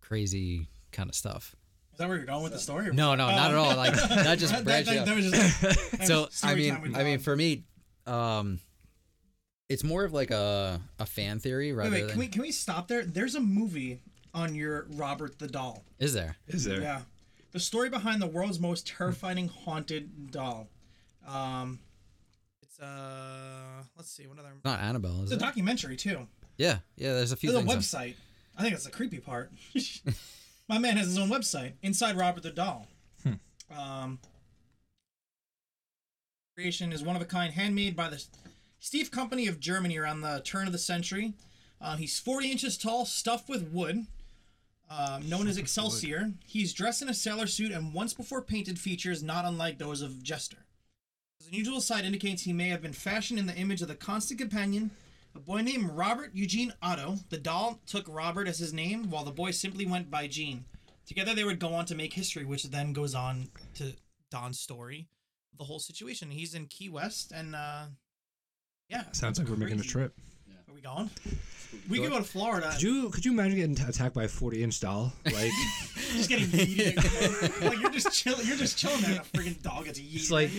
[0.00, 1.54] crazy kind of stuff.
[1.92, 2.92] Is that where you're going with the story?
[2.92, 3.74] No, no, not at all.
[3.74, 7.04] Like that just That, that, branched that, that was just that so I mean, I
[7.04, 7.64] mean, for me,
[8.06, 8.60] um,
[9.68, 12.42] it's more of like a a fan theory rather wait, wait, than can we can
[12.42, 13.04] we stop there?
[13.04, 14.00] There's a movie
[14.34, 15.82] on your Robert the Doll.
[15.98, 16.36] is there?
[16.46, 16.80] Is there?
[16.80, 17.00] Yeah,
[17.56, 20.68] the story behind the world's most terrifying haunted doll.
[21.26, 21.78] Um,
[22.62, 24.50] it's uh, let's see, what other?
[24.54, 26.26] It's not Annabelle, is It's a documentary too.
[26.58, 27.14] yeah, yeah.
[27.14, 27.94] There's a few There's a things.
[27.94, 28.14] on- website.
[28.58, 29.50] I think that's the creepy part.
[30.68, 32.88] My man has his own website, Inside Robert the Doll.
[33.74, 34.18] Um,
[36.54, 38.22] creation is one of a kind, handmade by the
[38.80, 41.32] Steiff Company of Germany around the turn of the century.
[41.80, 44.06] Uh, he's 40 inches tall, stuffed with wood,
[44.90, 46.32] um, known as Excelsior.
[46.44, 50.22] He's dressed in a sailor suit and once before painted features not unlike those of
[50.22, 50.58] Jester.
[51.38, 54.40] His unusual side indicates he may have been fashioned in the image of the constant
[54.40, 54.90] companion,
[55.34, 57.16] a boy named Robert Eugene Otto.
[57.28, 60.64] The doll took Robert as his name, while the boy simply went by Gene.
[61.06, 63.92] Together, they would go on to make history, which then goes on to
[64.30, 65.08] Don's story,
[65.56, 66.30] the whole situation.
[66.30, 67.84] He's in Key West, and uh,
[68.88, 70.14] yeah, Sounds like we're making a trip.
[70.76, 71.10] Are we going?
[71.88, 72.70] We could go to Florida.
[72.72, 75.10] Could you could you imagine getting attacked by a 40 inch doll?
[75.24, 75.50] Like
[76.12, 77.64] just getting yeeted.
[77.64, 78.46] like you're just chilling.
[78.46, 80.14] You're just chilling there, and a freaking dog gets yeeted.
[80.16, 80.50] it's like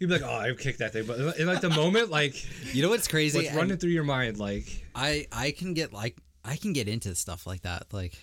[0.00, 2.34] You'd be like, oh, I kicked that thing, but in like the moment, like
[2.74, 3.38] You know what's crazy?
[3.38, 6.86] what's running And through your mind, like I I can get like I can get
[6.88, 7.86] into stuff like that.
[7.92, 8.14] Like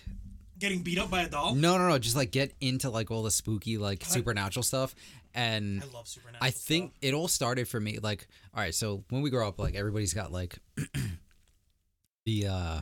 [0.60, 1.54] Getting beat up by a doll.
[1.56, 4.94] no no no, just like get into like all the spooky like supernatural stuff.
[5.36, 6.44] And I love supernatural.
[6.44, 9.58] I think it all started for me like all right, so when we grow up,
[9.58, 10.56] like everybody's got like
[12.24, 12.80] the uh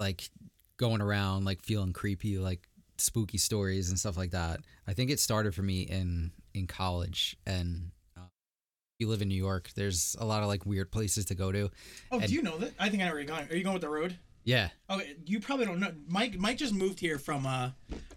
[0.00, 0.30] like
[0.76, 2.66] going around like feeling creepy, like
[2.98, 4.60] spooky stories and stuff like that.
[4.86, 8.22] I think it started for me in in college and uh,
[8.98, 9.70] you live in New York.
[9.76, 11.70] There's a lot of like weird places to go to.
[12.10, 12.72] Oh, and- do you know that?
[12.78, 13.48] I think I know where you're going.
[13.50, 14.16] Are you going with the road?
[14.48, 15.92] Yeah, Okay, you probably don't know.
[16.06, 17.70] Mike Mike just moved here from uh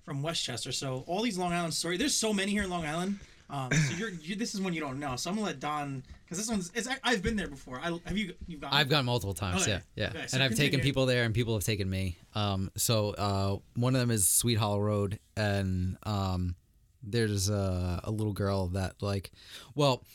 [0.05, 1.99] from Westchester, so all these Long Island stories.
[1.99, 3.19] There's so many here in Long Island.
[3.49, 5.17] Um, so you're you, this is one you don't know.
[5.17, 7.81] So I'm gonna let Don because this one's it's I've been there before.
[7.83, 8.71] I have you you've gone.
[8.71, 9.63] I've gone multiple times.
[9.63, 9.71] Okay.
[9.71, 12.15] Yeah, yeah, Okay, so and I've taken people there, and people have taken me.
[12.33, 16.55] Um, so uh, one of them is Sweet Hollow Road, and um,
[17.03, 19.31] there's a, a little girl that like,
[19.75, 20.05] well,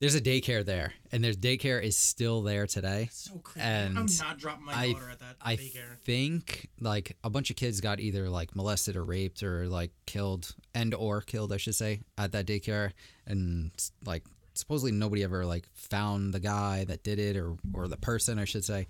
[0.00, 3.08] there's a daycare there, and there's daycare is still there today.
[3.12, 3.66] so crazy.
[3.66, 5.96] and I'm not dropping my I daughter at that I daycare.
[6.04, 10.54] think like a bunch of kids got either like molested or raped or like killed
[10.74, 12.92] and or killed, I should say, at that daycare,
[13.26, 13.70] and
[14.04, 18.38] like supposedly nobody ever like found the guy that did it or or the person,
[18.38, 18.86] I should say.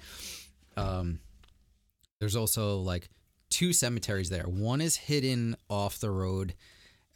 [0.76, 1.20] Um,
[2.18, 3.08] there's also like
[3.50, 4.44] two cemeteries there.
[4.44, 6.54] One is hidden off the road,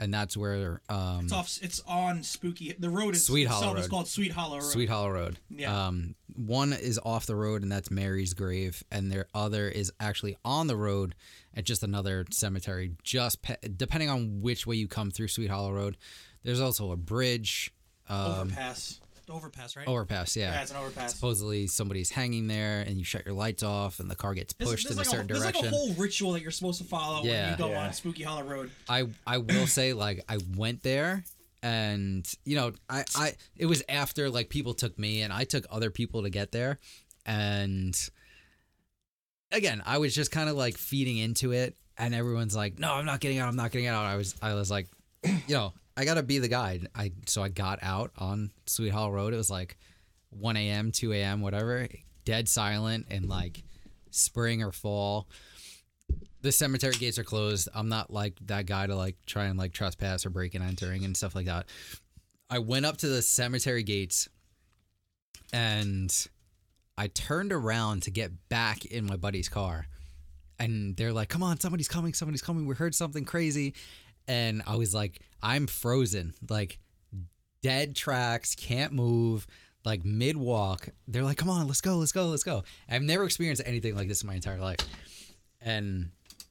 [0.01, 1.59] and that's where um, It's off.
[1.63, 2.75] It's on Spooky.
[2.79, 4.65] The road is Sweet Hollow called Sweet Hollow Road.
[4.65, 5.39] Sweet Hollow Road.
[5.51, 5.89] Yeah.
[5.89, 10.37] Um, one is off the road, and that's Mary's grave, and their other is actually
[10.45, 11.15] on the road
[11.55, 12.93] at just another cemetery.
[13.03, 15.99] Just pe- depending on which way you come through Sweet Hollow Road,
[16.43, 17.73] there's also a bridge,
[18.09, 19.01] um, overpass.
[19.31, 19.87] The overpass, right?
[19.87, 20.37] overpass.
[20.37, 20.53] Yeah.
[20.53, 21.15] Yeah, it's an overpass.
[21.15, 24.73] Supposedly somebody's hanging there, and you shut your lights off, and the car gets There's-
[24.73, 25.65] pushed there's in like a certain there's direction.
[25.67, 27.53] like a whole ritual that you're supposed to follow when Yeah.
[27.53, 27.85] you go Yeah.
[27.87, 28.71] on Spooky Hollow Road.
[28.89, 31.23] I I will say like I went there
[31.63, 35.65] and you know I I it was after like people took me and I took
[35.71, 36.79] other people to get there
[37.27, 37.95] and
[39.53, 43.05] again I was just kind of like feeding into it and everyone's like no I'm
[43.05, 44.89] not getting out I'm not getting out I was I was like
[45.25, 46.81] you know I gotta be the guy.
[46.95, 49.77] I so I got out on Sweet Hollow Road it was like
[50.31, 51.87] 1 a.m 2 a.m whatever
[52.25, 53.63] dead silent and like
[54.11, 55.29] spring or fall
[56.43, 57.69] the cemetery gates are closed.
[57.75, 61.05] I'm not like that guy to like try and like trespass or break and entering
[61.05, 61.67] and stuff like that.
[62.49, 64.29] I went up to the cemetery gates
[65.53, 66.11] and
[66.97, 69.87] I turned around to get back in my buddy's car.
[70.59, 72.67] And they're like, come on, somebody's coming, somebody's coming.
[72.67, 73.75] We heard something crazy.
[74.31, 76.79] And I was like, I'm frozen, like
[77.63, 79.47] dead tracks, can't move,
[79.85, 80.89] like mid walk.
[81.09, 82.63] They're like, come on, let's go, let's go, let's go.
[82.89, 84.79] I've never experienced anything like this in my entire life.
[85.61, 86.11] And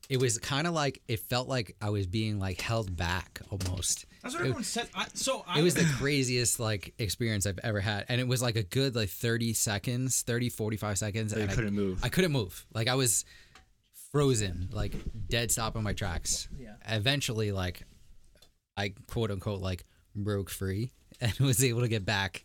[0.10, 4.06] it was kind of like, it felt like I was being like held back almost.
[4.24, 4.90] That's what It- everyone said.
[4.94, 8.06] I, so I, it was the craziest like experience I've ever had.
[8.10, 11.34] And it was like a good like 30 seconds, 30, 45 seconds.
[11.34, 12.04] you and I- couldn't move.
[12.04, 12.66] I couldn't move.
[12.74, 13.24] Like I was
[14.12, 14.94] frozen, like
[15.28, 16.48] dead stop in my tracks.
[16.58, 16.74] Yeah.
[16.88, 17.84] Eventually, like
[18.78, 20.92] I quote unquote like broke free
[21.22, 22.44] and was able to get back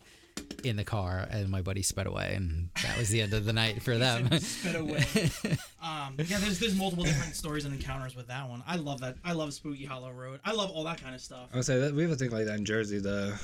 [0.65, 3.53] in the car and my buddy sped away and that was the end of the
[3.53, 4.39] night for them.
[4.39, 5.05] sped away.
[5.81, 8.63] um, yeah, there's there's multiple different stories and encounters with that one.
[8.67, 9.15] I love that.
[9.23, 10.39] I love Spooky Hollow Road.
[10.43, 11.49] I love all that kind of stuff.
[11.53, 12.99] I would say that we have a thing like that in Jersey.
[12.99, 13.39] The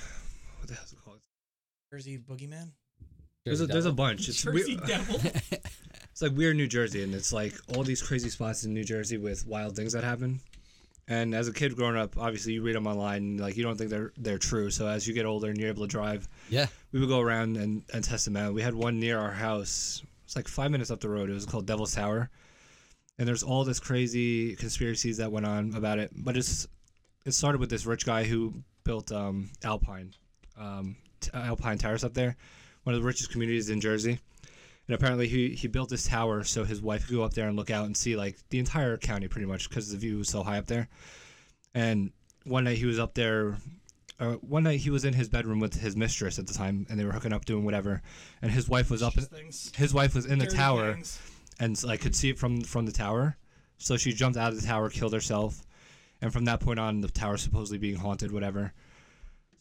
[0.60, 1.20] what the hell is it called?
[1.92, 2.72] Jersey Boogeyman.
[3.46, 4.30] There's a, there's a bunch.
[4.30, 4.88] It's Jersey weird.
[4.88, 5.20] Devil.
[6.12, 9.18] It's like weird New Jersey, and it's like all these crazy spots in New Jersey
[9.18, 10.42] with wild things that happen.
[11.08, 13.78] And as a kid growing up, obviously you read them online, and, like you don't
[13.78, 14.70] think they're they're true.
[14.70, 16.68] So as you get older and you're able to drive, yeah.
[16.92, 18.54] we would go around and, and test them out.
[18.54, 20.04] We had one near our house.
[20.26, 21.30] It's like five minutes up the road.
[21.30, 22.30] It was called Devil's Tower,
[23.18, 26.12] and there's all this crazy conspiracies that went on about it.
[26.16, 26.68] But it's
[27.26, 30.14] it started with this rich guy who built um, Alpine,
[30.58, 30.96] um,
[31.34, 32.36] Alpine Towers up there,
[32.84, 34.20] one of the richest communities in Jersey.
[34.88, 37.56] And apparently he, he built this tower so his wife could go up there and
[37.56, 40.44] look out and see like the entire county pretty much because the view was so
[40.44, 40.90] high up there.
[41.74, 42.12] And
[42.44, 43.58] one night he was up there
[44.22, 47.00] uh, one night he was in his bedroom with his mistress at the time, and
[47.00, 48.04] they were hooking up, doing whatever.
[48.44, 49.18] And his wife was up.
[49.18, 49.26] In,
[49.76, 51.20] his wife was in the Dirty tower, gangs.
[51.60, 53.36] and like could see it from from the tower.
[53.80, 55.64] So she jumped out of the tower, killed herself,
[56.22, 58.74] and from that point on, the tower supposedly being haunted, whatever.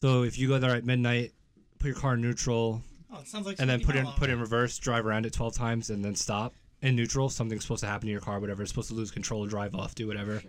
[0.03, 1.33] So if you go there at midnight,
[1.79, 4.41] put your car in neutral, Oh, it sounds like and then put in put in
[4.41, 7.29] reverse, drive around it twelve times, and then stop in neutral.
[7.29, 8.63] Something's supposed to happen to your car, whatever.
[8.63, 10.43] It's supposed to lose control, drive off, do whatever.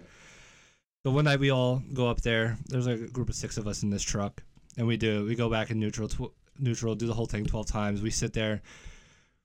[1.06, 2.58] So one night we all go up there.
[2.68, 4.44] There's like a group of six of us in this truck,
[4.78, 5.26] and we do.
[5.26, 8.02] We go back in neutral, tw- neutral, do the whole thing twelve times.
[8.02, 8.62] We sit there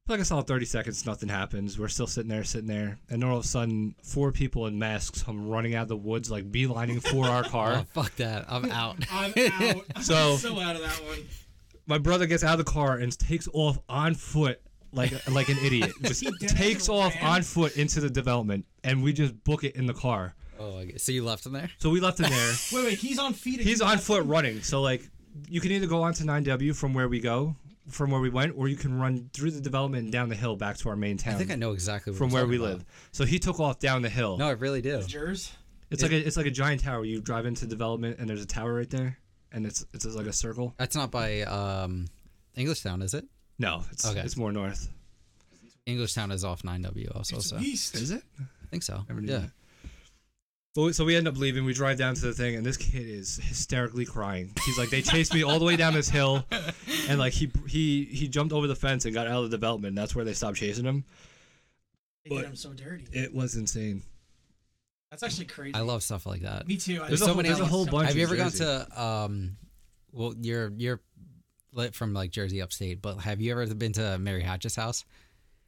[0.09, 1.81] like a solid 30 seconds, nothing happens.
[1.81, 2.96] We're still sitting there, sitting there.
[3.11, 6.31] And all of a sudden, four people in masks come running out of the woods,
[6.31, 7.70] like beelining for our car.
[7.72, 7.87] Oh, car.
[8.05, 8.44] fuck that.
[8.48, 8.98] I'm out.
[9.11, 9.85] I'm out.
[10.05, 11.18] So- I'm so out of that one.
[11.87, 14.61] My brother gets out of the car and takes off on foot
[14.92, 15.92] like like an idiot.
[16.03, 16.99] Just He dead takes ran?
[16.99, 20.35] off on foot into the development, and we just book it in the car.
[20.59, 21.70] Oh, I guess- so you left him there?
[21.79, 22.53] So we left him there.
[22.72, 23.61] Wait, wait, he's on feet.
[23.61, 24.29] He's on foot him?
[24.29, 24.62] running.
[24.62, 25.03] So like
[25.49, 27.55] you can either go on to 9W from where we go,
[27.90, 30.57] from where we went, or you can run through the development and down the hill
[30.57, 31.35] back to our main town.
[31.35, 32.85] I think I know exactly what from where we talking live.
[33.12, 34.38] So he took off down the hill.
[34.38, 35.03] No, I really do.
[35.03, 35.53] Jers.
[35.90, 37.05] it's like a it's like a giant tower.
[37.05, 39.18] You drive into development and there's a tower right there,
[39.57, 40.75] and it's it's like a circle.
[40.79, 42.07] That's not by um,
[42.57, 43.25] Englishtown, is it?
[43.59, 44.21] No, it's Okay.
[44.21, 44.88] it's more north.
[45.87, 47.95] Englishtown is off 9W also, It's so east.
[47.95, 48.23] Is it?
[48.40, 49.05] I think so.
[49.09, 49.38] Never knew Yeah.
[49.38, 49.51] that.
[50.75, 51.64] Well, so we end up leaving.
[51.64, 54.53] We drive down to the thing, and this kid is hysterically crying.
[54.66, 56.45] He's like, they chased me all the way down this hill,
[57.09, 59.92] and like he he he jumped over the fence and got out of the development.
[59.92, 61.05] And that's where they stopped chasing him.
[62.25, 63.07] They get But- him so dirty.
[63.12, 64.03] It was insane.
[65.11, 65.75] That's actually crazy.
[65.75, 66.66] I love stuff like that.
[66.66, 67.03] Me too.
[67.03, 68.09] I There's so love whole- there's a whole bunch.
[68.09, 69.57] Have you ever gone to um,
[70.12, 71.01] well, you're you're
[71.73, 75.05] lit from like Jersey upstate, but have you ever been to Mary Hatchet's house?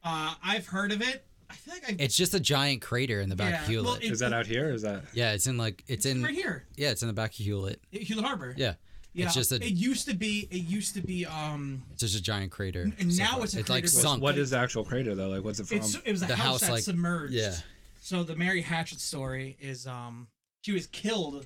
[0.03, 1.25] Uh, I've heard of it.
[1.49, 1.95] I feel like I.
[1.99, 3.85] It's just a giant crater in the back Yeah, of Hewlett.
[3.85, 4.69] well, it- Is that out here?
[4.69, 5.03] Or is that?
[5.13, 7.81] yeah, it's in like it's in right here, yeah, it's in the back of Hewlett.
[7.91, 8.53] Hewlett Harbor.
[8.57, 8.73] Yeah,
[9.13, 9.25] yeah.
[9.25, 10.47] it's just a It used to be.
[10.51, 11.25] It used to be.
[11.25, 11.83] Um.
[11.93, 12.91] it's just a giant crater.
[12.99, 13.45] And now far.
[13.45, 14.21] it's a it's like crater, but- sunk.
[14.21, 15.29] What is the actual crater though?
[15.29, 15.77] Like, what's it from?
[15.77, 17.33] It's it was a The house, house, that like- submerged.
[17.33, 17.55] yeah.
[17.99, 20.27] So the Mary Hatchet story is um
[20.61, 21.45] she was killed,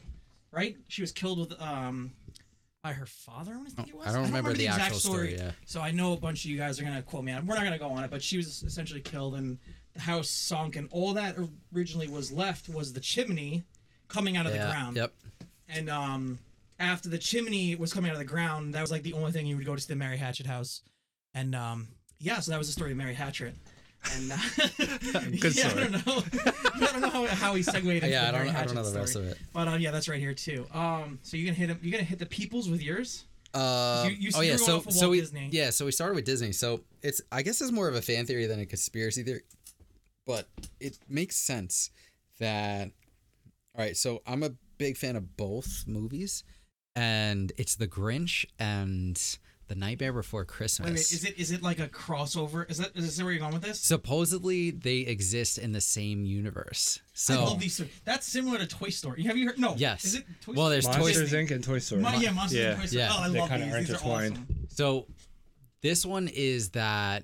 [0.52, 0.78] right?
[0.88, 2.12] She was killed with um
[2.84, 3.54] by her father.
[3.54, 4.08] I want to think it was.
[4.08, 5.52] I don't remember the exact actual story, yeah.
[5.66, 7.32] So I know a bunch of you guys are gonna quote me.
[7.32, 7.46] on it.
[7.46, 9.58] We're not gonna go on it, but she was essentially killed and
[9.94, 11.38] the house sunk, and all that
[11.76, 13.64] originally was left was the chimney
[14.08, 14.98] coming out of the ground.
[14.98, 15.14] Yep.
[15.70, 16.40] And um,
[16.80, 19.46] after the chimney was coming out of the ground, that was like the only thing
[19.46, 20.82] you would go to see the Mary Hatchet house.
[21.34, 21.88] And um,
[22.20, 23.54] yeah, so that was the story of Mary Hatchet.
[24.16, 24.38] And uh,
[25.40, 25.84] Good yeah, story.
[25.86, 26.24] I don't know.
[26.76, 28.90] I don't know how, how he segued into Yeah, the I don't I don't know
[28.90, 29.26] the rest story.
[29.28, 29.38] of it.
[29.54, 30.66] But uh, yeah, that's right here too.
[30.74, 31.80] Um, so you're gonna hit him.
[31.82, 33.26] You're gonna hit the peoples with yours.
[33.54, 35.50] Uh, You- you oh yeah, so off of so Walt we Disney.
[35.52, 36.52] yeah, so we started with Disney.
[36.52, 39.44] So it's I guess it's more of a fan theory than a conspiracy theory,
[40.26, 40.48] but
[40.80, 41.90] it makes sense
[42.40, 42.90] that
[43.78, 43.96] all right.
[43.96, 46.44] So I'm a big fan of both movies,
[46.96, 49.20] and it's The Grinch and
[49.68, 50.88] The Nightmare Before Christmas.
[50.88, 52.70] Wait, wait, is it is it like a crossover?
[52.70, 53.80] Is that is this where you're going with this?
[53.80, 57.00] Supposedly they exist in the same universe.
[57.14, 57.76] So I love these.
[57.76, 57.92] Stories.
[58.04, 59.24] That's similar to Toy Story.
[59.24, 59.58] Have you heard?
[59.60, 59.74] No.
[59.78, 60.04] Yes.
[60.04, 61.46] Is it Toy Well, there's Toy Monsters Story?
[61.46, 61.52] Inc.
[61.52, 62.02] and Toy Story.
[62.02, 62.72] Mon- yeah, Monsters Yeah.
[62.74, 63.02] and Toy Story.
[63.02, 63.10] Yeah.
[63.14, 63.74] Oh, I They love kinda these.
[63.74, 64.34] are These are intertwined.
[64.34, 64.68] awesome.
[64.70, 65.08] So
[65.82, 67.24] this one is that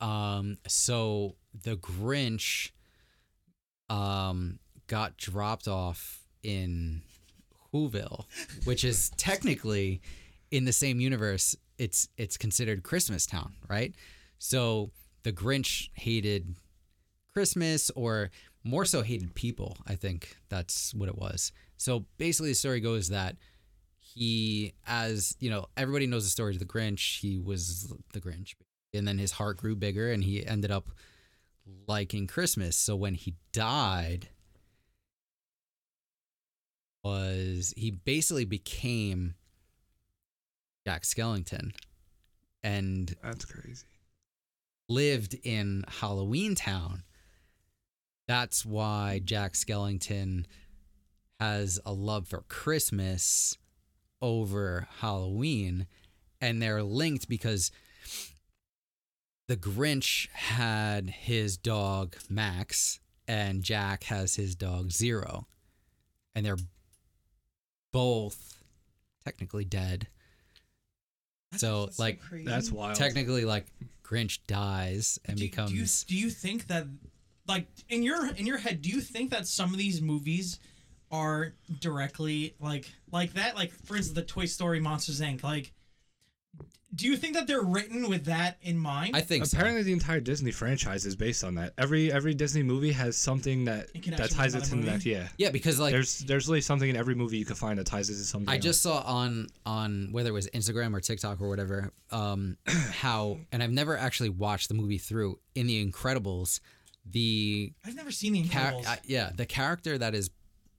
[0.00, 2.70] um so the Grinch
[3.88, 7.02] um got dropped off in
[7.72, 8.24] Whoville,
[8.64, 10.00] which is technically
[10.50, 11.56] in the same universe.
[11.78, 13.94] It's it's considered Christmas Town, right?
[14.38, 14.90] So
[15.22, 16.54] the Grinch hated
[17.32, 18.30] Christmas or
[18.64, 19.76] more so hated people.
[19.86, 21.52] I think that's what it was.
[21.76, 23.36] So basically the story goes that
[24.16, 28.54] he as you know everybody knows the story of the grinch he was the grinch
[28.94, 30.88] and then his heart grew bigger and he ended up
[31.86, 34.28] liking christmas so when he died
[37.04, 39.34] was he basically became
[40.86, 41.72] jack skellington
[42.62, 43.86] and That's crazy.
[44.88, 47.02] lived in Halloween Town.
[48.28, 50.46] That's why Jack Skellington
[51.38, 53.56] has a love for Christmas
[54.20, 55.86] over Halloween.
[56.40, 57.70] And they're linked because
[59.46, 65.46] the Grinch had his dog Max, and Jack has his dog Zero.
[66.34, 66.56] And they're
[67.92, 68.60] both
[69.24, 70.08] technically dead.
[71.56, 72.44] That's- So, that's like, crazy.
[72.46, 72.96] That's wild.
[72.96, 73.66] Technically, like
[74.04, 75.70] Grinch dies and do, becomes.
[75.70, 75.86] Do you,
[76.20, 76.86] do you think that,
[77.48, 80.58] like in your in your head, do you think that some of these movies
[81.10, 83.54] are directly like like that?
[83.54, 85.42] Like for instance, the Toy Story Monsters Inc.
[85.42, 85.72] Like,
[86.96, 89.14] do you think that they're written with that in mind?
[89.14, 89.56] I think so.
[89.56, 91.74] Apparently, the entire Disney franchise is based on that.
[91.76, 95.04] Every every Disney movie has something that that ties it to that.
[95.04, 97.86] Yeah, Yeah, because like there's there's really something in every movie you can find that
[97.86, 98.48] ties it to something.
[98.48, 98.64] I else.
[98.64, 103.62] just saw on on whether it was Instagram or TikTok or whatever, um, how and
[103.62, 105.38] I've never actually watched the movie through.
[105.54, 106.60] In The Incredibles,
[107.04, 108.86] the I've never seen the char- Incredibles.
[108.86, 110.30] uh, yeah the character that is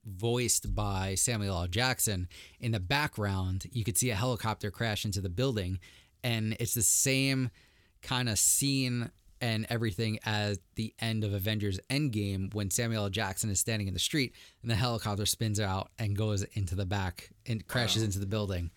[0.08, 1.66] voiced by Samuel L.
[1.66, 2.28] Jackson
[2.60, 5.78] in the background, you could see a helicopter crash into the building,
[6.22, 7.50] and it's the same
[8.02, 13.10] kind of scene and everything as the end of Avengers Endgame when Samuel L.
[13.10, 16.86] Jackson is standing in the street and the helicopter spins out and goes into the
[16.86, 18.70] back and crashes into the building.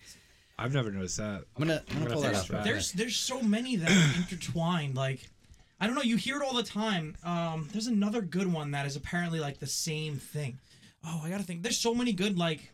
[0.58, 1.44] I've never noticed that.
[1.56, 2.50] I'm gonna, I'm gonna gonna pull that take up.
[2.50, 4.94] right there's there's so many that are intertwined.
[4.94, 5.28] Like
[5.80, 6.02] I don't know.
[6.02, 7.16] You hear it all the time.
[7.24, 10.60] Um, there's another good one that is apparently like the same thing.
[11.04, 11.62] Oh, I gotta think.
[11.64, 12.70] There's so many good like.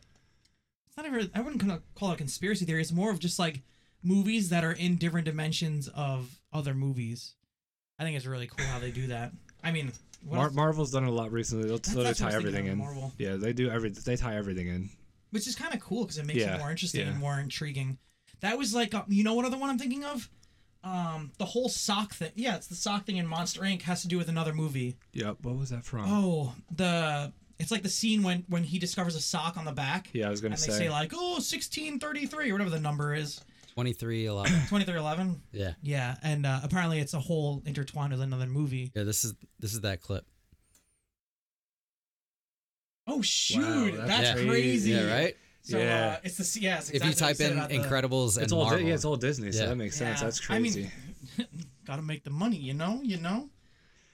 [0.89, 1.31] It's not even.
[1.35, 2.83] I wouldn't kind of call it a conspiracy theory.
[2.83, 3.63] It's more of just like
[4.09, 7.35] movies that are in different dimensions of other movies.
[7.99, 9.33] I think it's really cool how they do that.
[9.63, 9.93] I mean,
[10.25, 11.69] what Mar- Marvel's done a lot recently.
[11.69, 12.79] They'll That's- that's tie everything in.
[12.79, 13.13] Marvel.
[13.19, 13.91] Yeah, they do every.
[13.91, 14.91] They tie everything in.
[15.31, 17.09] which is kind of cool because it makes Yeah, it more interesting yeah.
[17.09, 17.99] and more intriguing.
[18.41, 20.31] That was like, uh, you know, what other one I'm thinking of?
[20.85, 22.31] Um, the whole sock thing.
[22.35, 23.83] Yeah, it's the sock thing in Monster Inc.
[23.83, 24.97] has to do with another movie.
[25.13, 25.39] Yep.
[25.43, 26.05] What was that from?
[26.09, 30.09] Oh, the it's like the scene when when he discovers a sock on the back.
[30.15, 30.85] Yeah, I was gonna say And they say.
[30.85, 33.41] say like, oh, 1633 or whatever the number is,
[33.79, 34.53] 23, 11.
[34.53, 35.41] 2311.
[35.53, 35.73] yeah.
[35.83, 38.91] Yeah, and uh, apparently it's a whole intertwined with another movie.
[38.93, 40.25] Yeah, this is this is that clip.
[43.07, 44.49] Oh shoot, that's that's crazy.
[44.49, 44.91] crazy.
[44.91, 45.37] Yeah, right?
[45.63, 46.07] So Yeah.
[46.09, 46.79] uh, it's the yeah.
[46.79, 48.65] it's if you exactly what type said in about the- Incredibles and it's all.
[48.65, 49.69] Di- Marvel, yeah, it's all Disney, so Yeah.
[49.69, 50.19] that makes sense.
[50.19, 50.25] Yeah.
[50.25, 50.91] That's I mean, crazy.
[51.87, 53.49] gotta make the money, you know, you know.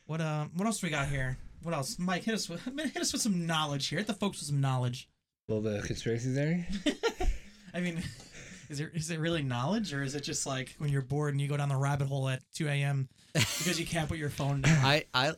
[0.04, 1.38] What uh, what else we got here?
[1.62, 2.24] What else, Mike?
[2.24, 3.98] Hit us with hit us with some knowledge here.
[3.98, 5.08] Hit the folks with some knowledge.
[5.48, 6.66] well, the conspiracy theory.
[7.74, 8.02] I mean,
[8.68, 11.40] is it is it really knowledge, or is it just like when you're bored and
[11.40, 13.08] you go down the rabbit hole at 2 a.m.
[13.32, 14.84] because you can't put your phone down?
[14.84, 15.28] I I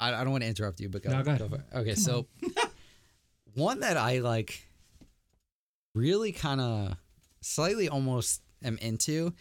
[0.00, 1.48] I I don't want to interrupt you, but go, No, go ahead.
[1.48, 1.62] for it.
[1.74, 2.26] Okay, so
[3.54, 4.68] one that I like
[5.94, 6.96] really kind of
[7.40, 9.32] slightly almost am into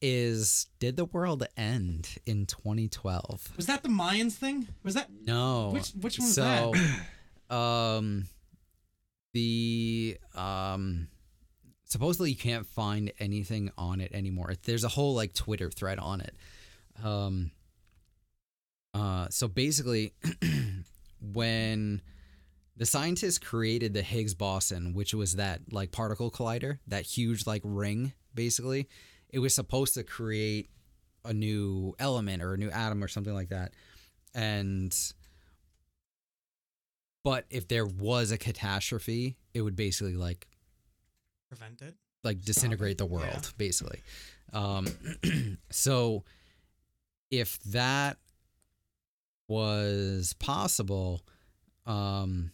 [0.00, 3.56] is did the world end in 2012?
[3.56, 4.68] Was that the Mayans thing?
[4.84, 5.70] Was that No.
[5.70, 6.72] which which one was so,
[7.50, 7.54] that?
[7.56, 8.24] um,
[9.34, 11.08] the um,
[11.88, 14.52] supposedly you can't find anything on it anymore.
[14.62, 16.34] There's a whole like Twitter thread on it.
[17.02, 17.50] Um,
[18.94, 20.14] uh, so basically,
[21.20, 22.02] when
[22.76, 27.62] the scientists created the Higgs boson, which was that like particle collider, that huge like
[27.64, 28.88] ring, basically,
[29.30, 30.68] it was supposed to create
[31.24, 33.72] a new element or a new atom or something like that.
[34.34, 34.96] And
[37.24, 40.46] but if there was a catastrophe, it would basically like
[41.48, 41.94] Prevent it.
[42.24, 43.50] like disintegrate the world yeah.
[43.56, 44.00] basically
[44.52, 44.86] um
[45.70, 46.24] so
[47.30, 48.18] if that
[49.48, 51.22] was possible
[51.86, 52.50] um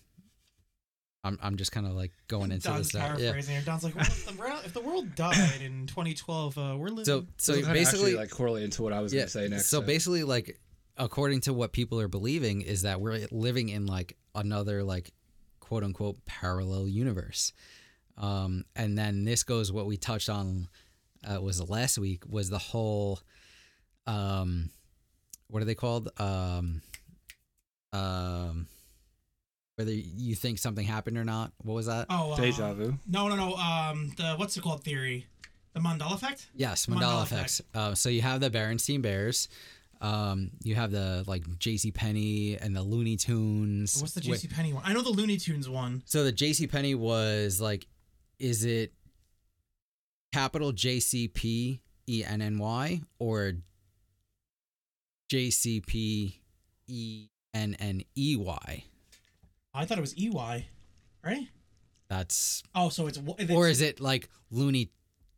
[1.25, 3.31] i'm, I'm just kind of like going into Don's this uh, yeah.
[3.31, 3.55] paraphrasing.
[3.55, 3.63] here.
[3.65, 7.05] Don's like, well, if, the world, if the world died in 2012, uh, we're living.
[7.05, 9.67] so so Those kinda basically like correlate into what I was yeah gonna say next.
[9.67, 10.61] so basically like
[10.97, 15.13] according to what people are believing is that we're living in like another like
[15.61, 17.53] quote unquote parallel universe
[18.17, 20.69] um and then this goes what we touched on
[21.27, 23.21] uh, was last week was the whole
[24.07, 24.71] um
[25.49, 26.81] what are they called um
[27.93, 28.67] um
[29.77, 32.97] whether you think something happened or not what was that oh, uh, deja vu.
[33.09, 33.55] No, no, no.
[33.57, 35.27] Um, the what's it called theory?
[35.73, 36.49] The Mandela effect.
[36.55, 37.61] Yes, Mandela Mandela, effect.
[37.75, 39.49] Uh, so you have the Berenstein Bears.
[40.01, 41.91] Um, you have the like J.C.
[41.91, 44.01] Penney and the Looney Tunes.
[44.01, 44.83] What's the JC Penny one?
[44.87, 46.03] I know the Looney Tunes one.
[46.05, 46.67] so the J.C.
[46.67, 47.87] Penney was like,
[48.45, 48.93] is it
[50.35, 53.55] capital J C P E N N Y or
[55.31, 56.43] J C P
[56.87, 58.85] E N N E Y?
[59.73, 60.67] I thought it was EY,
[61.25, 61.49] right?
[62.09, 64.91] That's Oh, so it's, it's or is it like Looney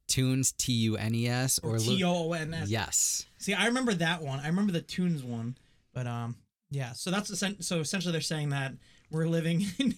[0.09, 2.69] Tunes T U N E S or T O O N S?
[2.69, 3.27] yes?
[3.38, 4.40] See, I remember that one.
[4.40, 5.57] I remember the Tunes one,
[5.95, 6.35] but um,
[6.73, 6.92] yeah.
[6.92, 8.73] So that's so essentially they're saying that
[9.11, 9.95] we're living in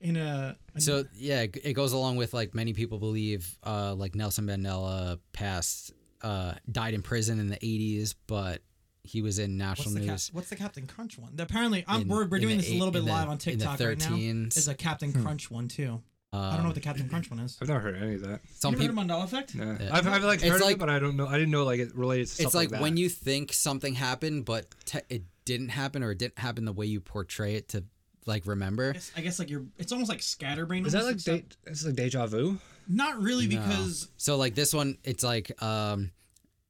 [0.00, 3.94] in a, a So yeah, it it goes along with like many people believe, uh,
[3.94, 8.62] like Nelson Mandela passed, uh, died in prison in the '80s, but
[9.04, 10.30] he was in what's national cap- news.
[10.32, 11.32] what's the Captain Crunch one?
[11.38, 13.26] Apparently, I'm, in- we're, we're in doing the this a little bit in the- live
[13.28, 14.16] on in the TikTok right now.
[14.16, 16.02] Is a Captain Crunch one too?
[16.34, 17.58] I don't know Um, what the Captain Crunch one is.
[17.60, 18.40] I've never heard any of that.
[18.54, 18.96] Some you people.
[18.96, 19.54] heard of Mandela effect?
[19.54, 19.76] No.
[19.78, 19.90] Yeah.
[19.92, 21.26] I've, I've like It's heard of like- it, but I don't know.
[21.26, 22.80] I didn't know like it related to stuff It's like, that.
[22.80, 26.72] when you think something happened, but te- it didn't happen, or it didn't happen the
[26.72, 27.84] way you portray it to
[28.26, 28.90] like remember.
[28.90, 29.64] I guess, I guess like you're.
[29.78, 30.86] It's almost like scatterbrain.
[30.86, 32.58] is that like except- de- it's like deja vu?
[32.88, 33.60] Not really No.
[33.60, 36.10] because So like this one, it's like um,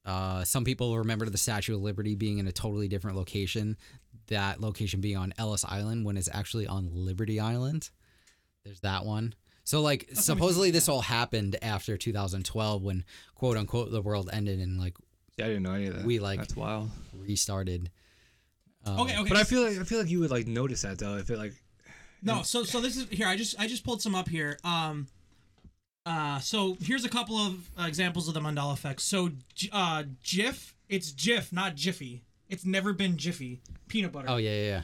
[0.05, 3.77] uh, some people remember the Statue of Liberty being in a totally different location.
[4.29, 7.91] That location being on Ellis Island when it's actually on Liberty Island.
[8.65, 9.35] There's that one.
[9.65, 14.59] So like That's supposedly this all happened after 2012 when quote unquote the world ended
[14.61, 14.97] and like
[15.37, 16.05] Yeah, I didn't know any of that.
[16.05, 16.91] We, like- that's wild.
[17.15, 17.91] restarted.
[18.85, 19.29] Um, okay, okay.
[19.29, 21.17] But I feel like I feel like you would like notice that though.
[21.17, 21.55] If it like
[22.23, 23.27] No, so so this is here.
[23.27, 24.59] I just I just pulled some up here.
[24.65, 25.07] Um,
[26.05, 29.01] uh, so here's a couple of uh, examples of the Mandela effect.
[29.01, 32.25] So, J- uh, Jif, it's Jif, not Jiffy.
[32.49, 33.61] It's never been Jiffy.
[33.89, 34.27] Peanut butter.
[34.29, 34.83] Oh yeah, yeah, yeah.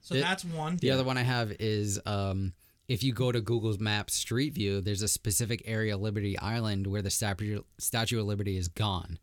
[0.00, 0.76] so the- that's one.
[0.76, 2.52] The other one I have is um,
[2.88, 7.02] if you go to Google's Maps Street View, there's a specific area, Liberty Island, where
[7.02, 9.18] the Statue Statue of Liberty is gone.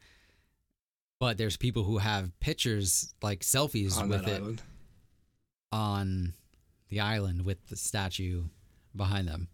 [1.20, 4.62] But there's people who have pictures like selfies on with it island.
[5.72, 6.34] on
[6.90, 8.44] the island with the statue
[8.96, 9.48] behind them.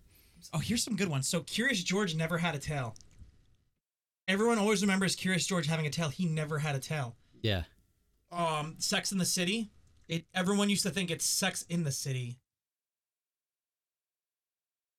[0.54, 1.28] Oh, here's some good ones.
[1.28, 2.96] So Curious George never had a tail.
[4.28, 6.10] Everyone always remembers Curious George having a tail.
[6.10, 7.16] He never had a tail.
[7.42, 7.64] Yeah.
[8.32, 9.72] Um, Sex in the City.
[10.08, 12.40] It everyone used to think it's Sex in the City.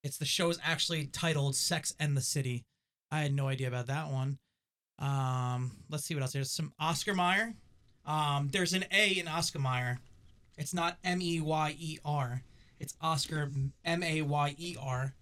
[0.03, 2.65] It's the show is actually titled Sex and the City.
[3.11, 4.39] I had no idea about that one.
[4.99, 6.33] Um, let's see what else.
[6.33, 7.55] There's some Oscar Mayer.
[8.07, 9.99] Um, there's an A in Oscar Mayer.
[10.57, 12.43] It's not M E Y E R.
[12.79, 13.51] It's Oscar
[13.85, 15.15] M A Y E R.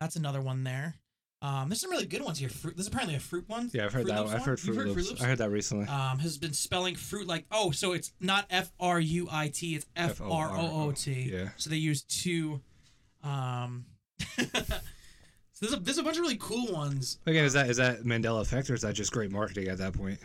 [0.00, 0.94] That's another one there.
[1.42, 2.48] Um, there's some really good ones here.
[2.50, 2.76] Fruit.
[2.76, 3.70] This is apparently a fruit one.
[3.72, 4.20] Yeah, I've heard Fruit that.
[4.20, 4.48] Loops I've one?
[4.48, 5.22] heard You've Fruit Loops.
[5.22, 5.86] I heard that recently.
[5.86, 9.74] um, has been spelling fruit like oh, so it's not F R U I T,
[9.74, 11.30] it's F R O O T.
[11.32, 11.50] Yeah.
[11.56, 12.60] So they use two.
[13.22, 13.86] Um,
[15.62, 17.18] so there's a there's a bunch of really cool ones.
[17.26, 19.92] Again, is that is that Mandela effect or is that just great marketing at that
[19.92, 20.18] point?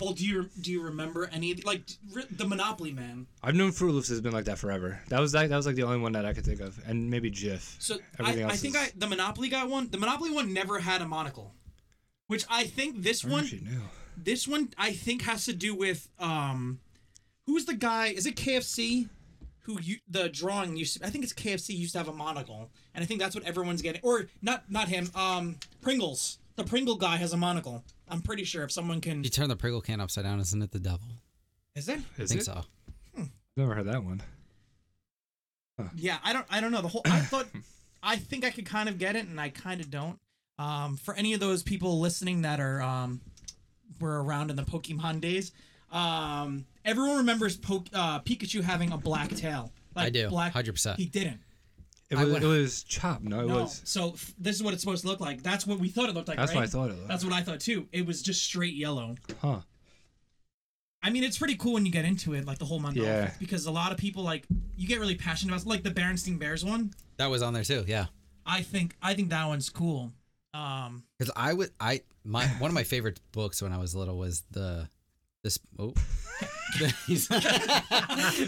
[0.00, 1.82] Well, do you do you remember any of the, like
[2.30, 3.26] the Monopoly Man?
[3.42, 5.00] I've known Fruit Loops has been like that forever.
[5.08, 7.08] That was like, that was like the only one that I could think of, and
[7.10, 7.76] maybe Jif.
[7.80, 9.88] So I, Everything I else think is- I the Monopoly guy one.
[9.90, 11.54] The Monopoly one never had a monocle,
[12.26, 13.80] which I think this I one knew.
[14.16, 16.80] this one I think has to do with um,
[17.46, 18.08] who's the guy?
[18.08, 19.08] Is it KFC?
[19.62, 20.98] Who you the drawing used?
[21.00, 23.44] To, I think it's KFC used to have a monocle, and I think that's what
[23.44, 24.00] everyone's getting.
[24.02, 25.08] Or not not him.
[25.14, 26.38] Um, Pringles.
[26.56, 27.82] The Pringle guy has a monocle.
[28.08, 29.22] I'm pretty sure if someone can.
[29.24, 31.06] You turn the Pringle can upside down, isn't it the devil?
[31.74, 32.00] Is it?
[32.18, 32.44] I Is think it?
[32.44, 32.62] so.
[33.56, 34.22] Never heard that one.
[35.96, 36.82] Yeah, I don't I don't know.
[36.82, 37.46] The whole I thought
[38.02, 40.18] I think I could kind of get it and I kind of don't.
[40.58, 43.20] Um for any of those people listening that are um
[44.00, 45.52] were around in the Pokemon days,
[45.92, 49.72] um everyone remembers po- uh, Pikachu having a black tail.
[49.94, 50.96] I do, Black 100%.
[50.96, 51.40] He didn't.
[52.10, 53.20] It I was, would- it was Chop.
[53.22, 53.60] No, it No.
[53.62, 53.82] was.
[53.84, 55.42] So f- this is what it's supposed to look like.
[55.42, 56.56] That's what we thought it looked like, That's right?
[56.60, 57.08] what I thought it was.
[57.08, 57.88] That's what I thought too.
[57.92, 59.16] It was just straight yellow.
[59.40, 59.60] Huh.
[61.02, 63.18] I mean, it's pretty cool when you get into it, like the whole Mandela Yeah.
[63.24, 66.38] effect, because a lot of people like you get really passionate about, like the Berenstein
[66.38, 66.92] Bears one.
[67.16, 67.84] That was on there too.
[67.86, 68.06] Yeah.
[68.46, 70.12] I think I think that one's cool.
[70.54, 74.16] Um, Because I would, I my one of my favorite books when I was little
[74.18, 74.88] was the
[75.42, 75.92] this oh
[76.78, 76.86] the,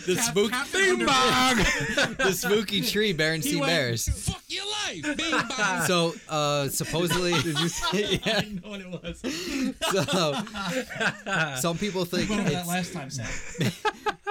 [0.06, 0.98] the spooky Captain
[2.16, 4.08] the spooky tree He Berenstain went- Bears.
[4.26, 5.16] Fuck your life.
[5.16, 5.82] Bing bang.
[5.86, 8.38] So uh supposedly did you see yeah.
[8.40, 9.20] I know what it was.
[9.92, 13.26] So some people think Went over that it's last time, Sam.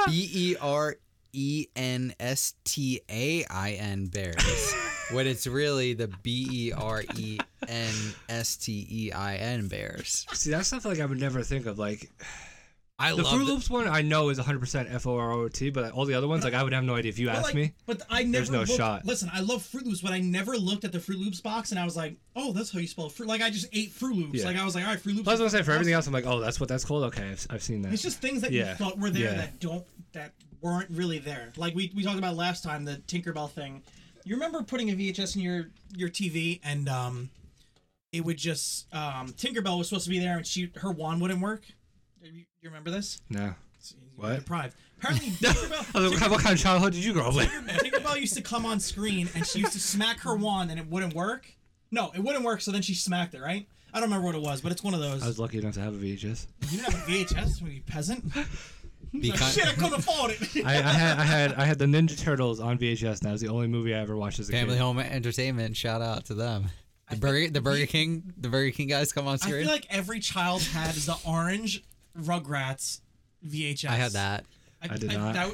[0.08, 0.96] B E R
[1.34, 4.74] E N S T A I N bears
[5.12, 7.94] when it's really the B E R E N
[8.30, 10.26] S T E I N bears.
[10.34, 11.78] See, that's something like I would never think of.
[11.78, 12.10] Like
[13.00, 13.46] I the love Fruit it.
[13.46, 16.28] Loops one, I know is 100% F O R O T, but all the other
[16.28, 17.74] ones, like I would have no idea if you asked like, me.
[17.88, 18.32] but I never.
[18.34, 19.04] There's no looked- shot.
[19.06, 21.80] Listen, I love Fruit Loops, but I never looked at the Fruit Loops box and
[21.80, 23.28] I was like, oh, that's how you spell fruit.
[23.28, 24.40] Like I just ate Fruit Loops.
[24.40, 24.46] Yeah.
[24.46, 25.26] Like I was like, all right, Fruit Loops.
[25.26, 27.04] Plus, I was gonna say for everything else, I'm like, oh, that's what that's called.
[27.06, 27.94] Okay, I've, I've seen that.
[27.94, 28.70] It's just things that Yeah.
[28.70, 29.36] you thought were there Yeah.
[29.38, 31.52] that don't that weren't really there.
[31.58, 33.82] Like we, we talked about last time the Tinkerbell thing.
[34.24, 37.30] You remember putting a VHS in your your TV and um,
[38.14, 41.42] it would just um, Tinkerbell was supposed to be there and she her wand wouldn't
[41.42, 41.64] work.
[42.24, 43.20] You, you remember this?
[43.30, 43.54] no.
[44.16, 44.36] You're What?
[44.40, 44.76] Deprived.
[44.98, 47.50] Apparently, I like, Tinkerbell, what kind- what kind of childhood did you grow up with?
[47.50, 50.88] Tinkerbell used to come on screen and she used to smack her wand and it
[50.88, 51.52] wouldn't work.
[51.92, 52.62] No, it wouldn't work.
[52.62, 53.42] So then she smacked it.
[53.42, 53.68] Right?
[53.94, 55.22] I don't remember what it was, but it's one of those.
[55.22, 56.48] I was lucky enough to have a VHS.
[56.72, 58.24] you didn't have a VHS, you peasant.
[59.12, 60.66] Be Like, kind- Shit, I couldn't afford it.
[60.66, 63.04] I, I had I had I had the Ninja Turtles on VHS.
[63.20, 64.60] And that was the only movie I ever watched as a kid.
[64.60, 64.82] Family kid.
[64.82, 65.76] Home Entertainment.
[65.76, 66.70] Shout out to them.
[67.10, 69.56] The Burger, the Burger King, the Burger King guys come on screen.
[69.56, 71.84] I feel like every child had the orange
[72.18, 73.02] Rugrats
[73.48, 73.90] VHS.
[73.90, 74.46] I had that.
[74.82, 75.34] I did not.
[75.34, 75.52] that-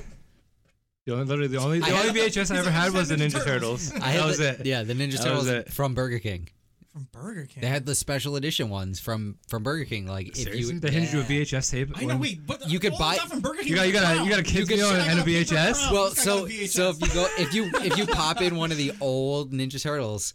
[1.05, 3.15] The only, literally the only the I only had- VHS I ever had was the
[3.15, 3.87] Ninja Ninja Turtles.
[3.89, 4.65] Turtles." I had that was the, it.
[4.65, 5.71] Yeah, the Ninja That Turtles it.
[5.73, 6.49] from Burger King.
[6.91, 7.61] from Burger King.
[7.61, 10.05] They had the special edition ones from from Burger King.
[10.07, 11.91] Like if Seriously, you they handed you a VHS tape.
[11.95, 12.07] I know.
[12.09, 13.69] when- Wait, but You could all buy- stuff from Burger King.
[13.69, 15.25] You got you got a you got a kids could- meal and, and a a
[15.25, 15.91] VHS.
[15.91, 16.69] Well, This guy so got a VHS.
[16.69, 19.81] so if you go if you if you pop in one of the old Ninja
[19.81, 20.33] Turtles,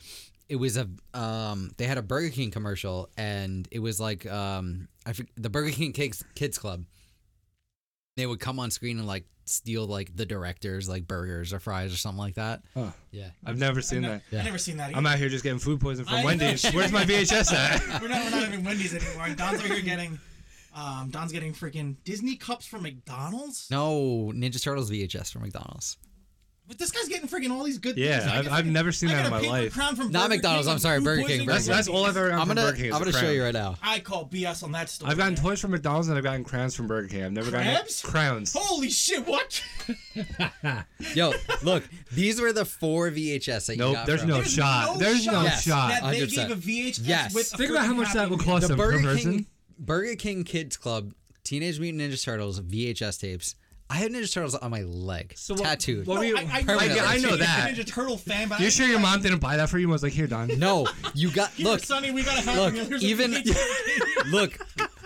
[0.48, 4.88] it was a um they had a Burger King commercial and it was like um
[5.07, 6.84] I forg the Burger King Kids Kids Club.
[8.16, 11.92] They would come on screen and like steal like the directors like burgers or fries
[11.92, 12.62] or something like that.
[12.74, 12.90] Huh.
[13.11, 13.30] Yeah.
[13.44, 14.22] I've never I've seen ne- that.
[14.30, 14.40] Yeah.
[14.40, 14.90] I never seen that.
[14.90, 14.96] Either.
[14.96, 16.26] I'm out here just getting food poisoning from I know.
[16.26, 16.64] Wendy's.
[16.72, 18.02] Where's my VHS at?
[18.02, 19.34] we're not we're not even Wendy's anymore.
[19.36, 20.18] Don's over here getting,
[20.74, 23.68] um, Don's getting freaking Disney cups from McDonald's.
[23.70, 25.98] No, Ninja Turtles VHS from McDonald's.
[26.66, 28.32] But this guy's getting freaking all these good Yeah, things.
[28.32, 29.72] I I've- I've never seen I that got in a my paper life.
[29.74, 31.74] crown from Not Burger McDonald's, King I'm and sorry, food Burger King, poisoning That's from
[31.76, 32.86] that's all I've ever gotten I'm from gonna Burger King.
[32.86, 33.34] is I'm a gonna show crown.
[33.34, 33.76] you right now.
[33.82, 35.10] I call BS on that story.
[35.12, 37.24] I've gotten toys from McDonald's and I've gotten crowns from Burger King.
[37.24, 38.00] I've never Crabs?
[38.02, 38.52] gotten crowns.
[38.56, 39.26] Holy shit!
[39.26, 39.62] What?
[41.14, 44.52] Yo, look, these were the four VHS that you Nope, got there's from- no There's
[44.52, 44.94] shot.
[44.94, 45.62] no There's no shot Yes.
[45.64, 45.88] shot.
[45.90, 46.34] that they 100%.
[46.34, 47.34] gave a VHS Yes.
[47.34, 48.46] with a Think about how freaking much that Happy would Meal.
[48.46, 49.32] cost the them per Burger person.
[49.32, 49.46] King
[49.78, 51.12] Burger King Kids Club
[51.42, 53.54] Teenage Mutant Ninja Turtles VHS tapes.
[53.91, 56.07] I had Ninja Turtles on my leg, So what- tattooed.
[56.07, 56.64] what- No, were you- I, I.
[56.66, 57.74] I, I know that.
[57.74, 59.85] Ninja Turtle fan, but You sure your mom didn't buy that for you?
[59.85, 60.59] and was like, here, Don.
[60.59, 62.85] no, you got Here, look, Sonny, we got a happy look, meal.
[62.87, 63.35] Here's even-
[64.30, 64.59] look.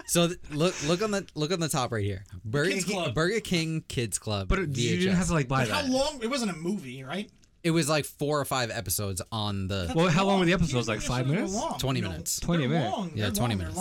[0.07, 2.25] So th- look, look on the look on the top right here.
[2.45, 3.15] Burger Kids King, Club.
[3.15, 4.49] Burger King Kids Club.
[4.49, 4.77] But VHS.
[4.79, 6.21] you didn't have to like buy But how long?
[6.23, 7.29] It wasn't a movie, right?
[7.63, 9.93] It was like four or five episodes on the.
[9.95, 10.89] Well, how long were the episodes?
[10.89, 11.53] Like five minutes?
[11.53, 11.79] Long.
[11.79, 12.41] 20 No, minutes.
[12.41, 12.91] 20 minutes.
[12.97, 13.11] long.
[13.15, 13.59] Yeah, They're 20 long.
[13.59, 13.79] Minutes.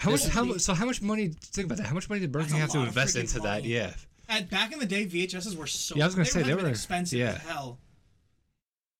[0.00, 0.04] Long.
[0.06, 0.20] How much?
[0.22, 1.28] There's How only- So how much money?
[1.28, 1.86] Think about that.
[1.86, 3.64] How much money did Burger King have to invest freaking into that?
[3.64, 3.92] Yeah.
[4.28, 5.96] At back in the day, VHSs were so.
[5.96, 7.30] Yeah, I was gonna say, had they were- expensive yeah.
[7.32, 7.78] as hell.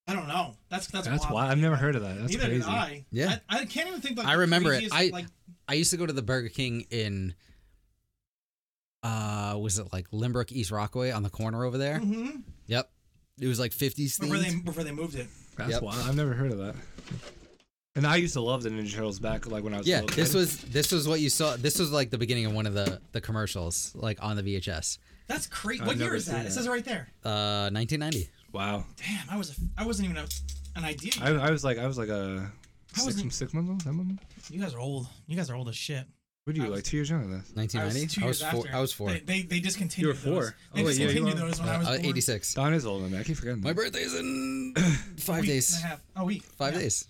[0.07, 0.55] I don't know.
[0.69, 1.33] That's that's That's wild.
[1.35, 2.19] why I've never heard of that.
[2.19, 2.59] That's Neither crazy.
[2.59, 3.05] did I.
[3.11, 3.37] Yeah.
[3.49, 4.17] I, I can't even think.
[4.17, 4.89] Like, I remember it.
[4.91, 5.25] I- like
[5.67, 7.33] I used to go to the Burger King in.
[9.03, 11.99] Uh, was it like Lynbrook, East Rockaway, on the corner over there?
[11.99, 12.43] mhm.
[12.67, 12.91] Yep.
[13.39, 15.27] It was like 50s before they before they moved it.
[15.57, 15.81] That's Yep.
[15.81, 16.07] wild.
[16.07, 16.75] I've never heard of that.
[17.95, 19.87] And I used to love the Ninja Turtles back like when I was.
[19.87, 20.37] Yeah, little this kid.
[20.37, 21.57] was this was what you saw.
[21.57, 24.97] This was like the beginning of one of the the commercials, like on the VHS.
[25.27, 25.81] That's crazy.
[25.81, 26.31] I've What year never is that?
[26.31, 26.51] seen It that.
[26.51, 27.09] says it right there.
[27.23, 28.29] Uh, 1990.
[28.53, 28.83] Wow.
[28.97, 30.27] Damn, I was a, I wasn't even a,
[30.77, 31.11] an idea.
[31.21, 32.49] I, I was like I was like a
[32.93, 33.81] I six, wasn't- six months old.
[33.81, 34.23] Seven months?
[34.49, 35.07] you guys are old.
[35.27, 36.05] You guys are old as shit.
[36.45, 37.51] What are I you was- like two years younger than us?
[37.55, 38.07] 1990.
[38.07, 38.65] two I was years four.
[38.67, 38.77] after.
[38.77, 39.09] I was four.
[39.11, 40.01] They, they, they discontinued.
[40.01, 40.43] You were four.
[40.43, 40.53] Those.
[40.73, 41.47] They Oh, wait, yeah, you discontinued are.
[41.47, 42.05] those when I Uh, was uh, born.
[42.05, 42.53] 86.
[42.53, 43.19] Don is older than me.
[43.19, 43.61] I keep forgetting.
[43.61, 43.75] My that.
[43.75, 44.81] birthday's in A
[45.21, 45.75] five week days.
[45.75, 46.01] And a half.
[46.15, 46.43] A week.
[46.43, 46.79] Five Yeah.
[46.79, 47.05] days.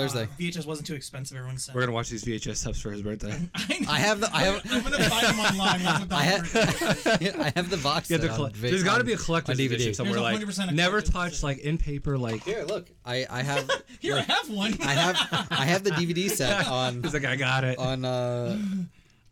[0.00, 0.22] Thursday.
[0.24, 1.36] Uh, VHS wasn't too expensive.
[1.36, 1.74] Everyone said.
[1.74, 3.34] We're gonna watch these VHS tapes for his birthday.
[3.88, 4.28] I have the.
[4.34, 4.62] I have.
[4.70, 5.82] I'm gonna buy them online.
[5.82, 7.40] That's what I Don have.
[7.40, 8.10] I have the box.
[8.10, 9.72] Yeah, the set coll- on vi- there's got to on- be a collector's on DVD.
[9.74, 10.20] edition somewhere.
[10.20, 11.46] Like 100% a never collector's touched, edition.
[11.48, 12.42] like in paper, like.
[12.44, 12.88] Here, look.
[13.04, 13.70] I I have.
[14.00, 14.74] Here, like, I have one.
[14.82, 17.78] I have I have the DVD set on He's like, I got it.
[17.78, 18.56] on uh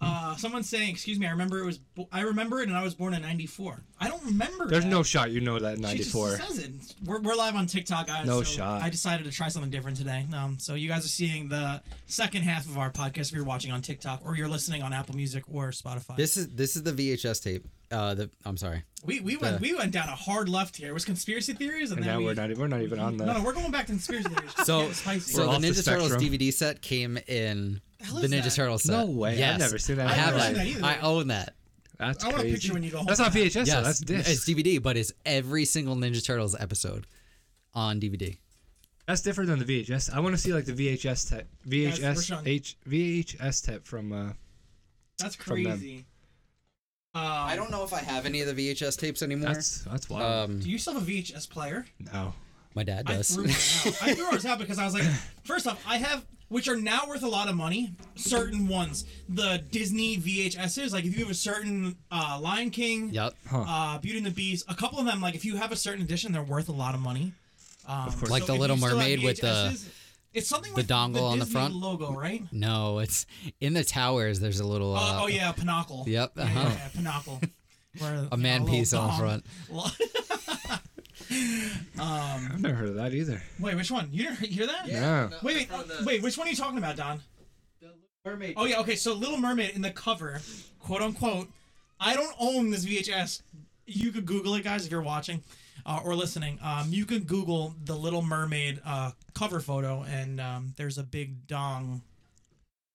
[0.00, 1.78] Uh, someone's saying, "Excuse me, I remember it was.
[1.78, 3.82] bo- I remember it, and I was born in '94.
[4.00, 4.68] I don't remember.
[4.68, 4.90] There's that.
[4.90, 6.70] no shot you know that in She just says it.
[7.04, 8.26] We're, we're live on TikTok, guys.
[8.26, 8.82] No so shot.
[8.82, 10.26] I decided to try something different today.
[10.32, 13.72] Um, so you guys are seeing the second half of our podcast if you're watching
[13.72, 16.16] on TikTok or you're listening on Apple Music or Spotify.
[16.16, 17.66] this is this is the VHS tape.
[17.90, 18.82] Uh the I'm sorry.
[19.04, 20.90] we we went the- we went down a hard left here.
[20.90, 23.16] It was conspiracy theories, and, And then now we, we're not, we're not even on
[23.16, 24.52] No, no, we're going back to conspiracy theories.
[24.64, 25.32] So Getting spicy.
[25.32, 26.12] so We're the off the Ninja Turtles.
[26.16, 28.52] DVD set came in hell the Ninja that?
[28.54, 28.92] Turtles set.
[28.92, 29.32] No way.
[29.32, 29.58] I've Yes.
[29.60, 30.08] never seen that.
[30.08, 30.54] I I've that.
[30.54, 30.84] that.
[30.84, 31.54] I own that.
[31.98, 33.06] That's I want a picture when you go home.
[33.06, 33.66] That's not VHS.
[33.66, 33.68] Yes.
[33.70, 33.82] though.
[33.82, 34.30] That's disc.
[34.30, 37.06] It's DVD, but it's every single Ninja Turtles episode
[37.74, 38.36] on DVD.
[39.06, 40.12] That's different than the VHS.
[40.12, 44.12] I want to see like the VHS tape, VHS showing- H VHS tape from.
[44.12, 44.32] uh
[45.18, 45.64] That's from
[47.48, 47.56] them.
[47.56, 49.54] don't know if I have any of the VHS tapes anymore.
[49.54, 50.50] That's that's wild.
[50.50, 51.86] Um Do you still have a VHS player?
[52.12, 52.34] no.
[52.74, 53.30] my dad I does.
[53.34, 54.02] threw mine out.
[54.02, 55.04] I threw ours out because I was like,
[55.44, 57.92] first off, I have which are now worth a lot of money.
[58.16, 63.34] Certain ones, the Disney VHSs, like if you have a certain uh, Lion King, yep.
[63.46, 63.64] Huh.
[63.68, 66.00] uh, Beauty and the Beast, a couple of them, like if you have a certain
[66.02, 67.32] edition, they're worth a lot of money.
[67.86, 68.30] Um, course.
[68.30, 69.88] Like the Little you still Mermaid with the- VHSs,
[70.34, 71.74] it's something the with dongle the on the Disney front?
[71.74, 72.42] logo, right?
[72.52, 73.26] No, it's
[73.60, 76.04] in the towers there's a little uh, Uh, oh yeah, a Pinnacle.
[76.06, 76.60] Yep, Yeah, uh-huh.
[76.60, 77.40] yeah, yeah, Pinnacle.
[77.98, 79.44] Where, a man piece on the front.
[81.30, 83.42] um, I've never heard of that either.
[83.58, 84.08] wait, which one?
[84.12, 84.86] You didn't hear that?
[84.86, 85.30] Yeah.
[85.42, 86.22] Wait, wait, wait.
[86.22, 87.20] Which one are you talking about, Don?
[87.80, 87.88] The
[88.24, 88.54] Mermaid.
[88.56, 88.94] Oh yeah, okay.
[88.94, 90.40] So Little Mermaid in the cover,
[90.78, 91.48] quote unquote.
[91.98, 93.42] I don't own this VHS.
[93.86, 95.42] You could Google it, guys, if you're watching
[95.88, 96.58] uh, or listening.
[96.62, 101.46] Um, you can Google the Little Mermaid uh, cover photo, and um, there's a big
[101.46, 102.02] dong.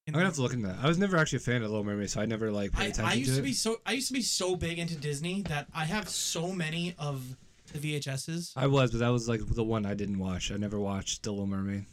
[0.05, 0.77] in I'm gonna have to look into that.
[0.81, 2.85] I was never actually a fan of Little Mermaid, so I never like paid I,
[2.85, 3.45] attention I used to to it.
[3.45, 6.93] be so I used to be so big into Disney that I have so many
[6.99, 7.35] of
[7.73, 8.53] the VHSs.
[8.55, 10.51] I was, but that was like the one I didn't watch.
[10.51, 11.85] I never watched The Little Mermaid.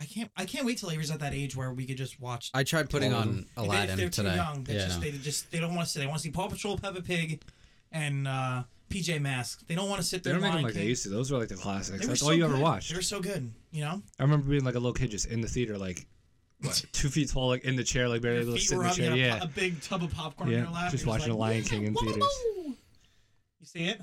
[0.00, 2.50] I can't I can't wait till Avery's at that age where we could just watch.
[2.54, 4.64] I tried putting on Aladdin If they, if they're too young.
[4.64, 4.86] They yeah.
[4.86, 6.00] just they just they don't want to see.
[6.00, 7.42] They want to see Paw Patrol, Peppa Pig,
[7.92, 9.64] and uh, PJ Masks.
[9.66, 10.34] They don't want to sit there.
[10.34, 11.08] They don't make them like they used to.
[11.08, 12.06] Those were like the classics.
[12.06, 12.62] That's so all you ever good.
[12.62, 12.90] watched.
[12.90, 13.50] They were so good.
[13.70, 16.06] You know, I remember being like a little kid just in the theater, like
[16.60, 18.90] what, two feet tall, like in the chair, like barely able to sit in the
[18.90, 19.12] chair.
[19.12, 19.42] a, Yeah.
[19.42, 20.90] a big tub of popcorn Yeah, in your lap.
[20.90, 22.76] just watching like, Lion King in "Woo, woo, theaters."
[23.60, 24.00] You see it?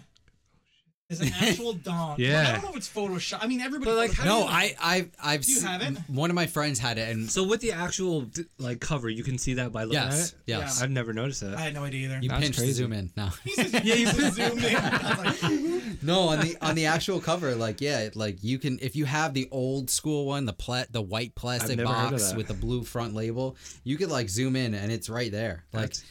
[1.10, 2.18] It's an actual dong.
[2.20, 2.34] Yeah.
[2.34, 3.40] Well, I don't know if it's Photoshop.
[3.42, 3.90] I mean, everybody.
[3.90, 5.98] But, like, photoshops how No, do you- I I've I've Do you se- have it?
[6.08, 8.28] one of my friends had it and So with the actual
[8.60, 10.36] like cover, you can see that by looking yes, at it.
[10.46, 10.78] yes.
[10.78, 10.84] yeah.
[10.84, 11.56] I've never noticed that.
[11.56, 12.20] I had no idea either.
[12.22, 12.74] You That's pinch to crazy.
[12.74, 13.10] zoom in.
[13.18, 13.30] No.
[13.58, 14.74] yeah, you zoom in.
[14.80, 19.06] Like, No, on the on the actual cover, like yeah, like you can if you
[19.06, 22.48] have the old school one, the pla- the white plastic never heard of box with
[22.48, 25.64] the blue front label, you could like zoom in and it's right there.
[25.74, 26.04] Like That's-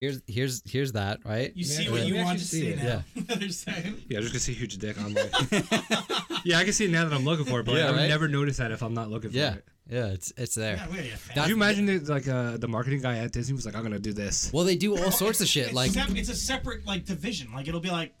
[0.00, 1.52] here's here's here's that right.
[1.56, 3.02] you see Yeah, what you me want to see see now.
[3.16, 4.02] They're saying.
[4.08, 5.32] yeah, i just gonna see huge dick on like.
[6.44, 7.96] yeah, I can see it now that I'm looking for it, but Yeah, I would
[7.98, 8.08] right?
[8.08, 9.64] never notice that if I'm not looking for Yeah, it.
[9.88, 10.76] yeah, it's it's there.
[10.76, 11.34] Yeah, we're a fan.
[11.34, 13.82] That- Could you imagine it, like uh, the marketing guy at Disney was like, "I'm
[13.82, 15.66] gonna do this." Well, they do all sorts of shit.
[15.66, 17.52] It's, Like sep- it's a separate like division.
[17.52, 18.14] Like it'll be like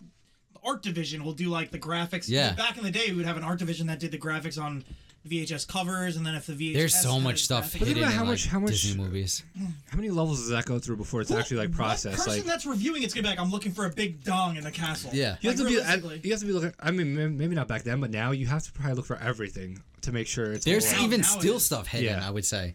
[0.64, 2.28] art division will do like the graphics.
[2.28, 2.52] Yeah.
[2.54, 4.84] Back in the day, we would have an art division that did the graphics on
[5.26, 8.02] VHS covers, and then if the VHS There's so much stuff graphic- But think hidden
[8.04, 9.42] about in how like, much- how much- Disney movies.
[9.90, 12.18] How many levels does that go through before it's Well, actually like what processed?
[12.18, 14.64] person Like that's reviewing it's gonna be like, I'm looking for a big dong in
[14.64, 15.10] the castle.
[15.14, 15.36] Yeah.
[15.40, 15.76] you have to be.
[15.76, 16.20] realistically.
[16.24, 16.72] You have to be looking.
[16.80, 19.82] I mean, maybe not back then, but now you have to probably look for everything
[20.02, 20.64] to make sure it's.
[20.64, 22.06] There's all even now still stuff hidden.
[22.18, 22.26] Yeah.
[22.26, 22.74] I would say.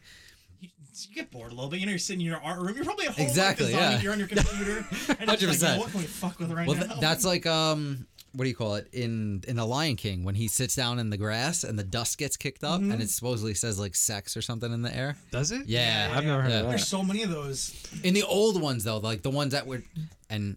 [0.59, 0.69] you,
[1.09, 1.79] you get bored a little bit.
[1.79, 2.75] You know, you're sitting in your art room.
[2.75, 3.25] You're probably at home.
[3.25, 4.01] Exactly, Like, designing, yeah.
[4.03, 4.85] You're on your computer.
[5.19, 5.69] And you're just 100%.
[5.69, 6.85] Like, what can we fuck with right Well, now?
[6.87, 10.35] th- that's like um, what do you call it in in the Lion King when
[10.35, 12.91] he sits down in the grass and the dust gets kicked up Mm-hmm.
[12.91, 15.15] and it supposedly says like sex or something in the air.
[15.31, 15.67] Does it?
[15.67, 16.57] Yeah, I've never heard Yeah.
[16.59, 16.69] of that.
[16.69, 17.75] There's so many of those.
[18.03, 19.83] In the old ones though, like the ones that were,
[20.29, 20.55] and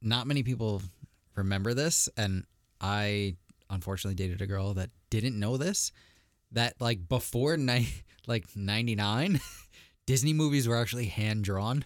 [0.00, 0.80] not many people
[1.34, 2.44] remember this, and
[2.80, 3.36] I
[3.70, 5.90] unfortunately dated a girl that didn't know this.
[6.52, 7.88] That like before ni-
[8.26, 9.40] like '99,
[10.06, 11.84] Disney movies were actually hand drawn.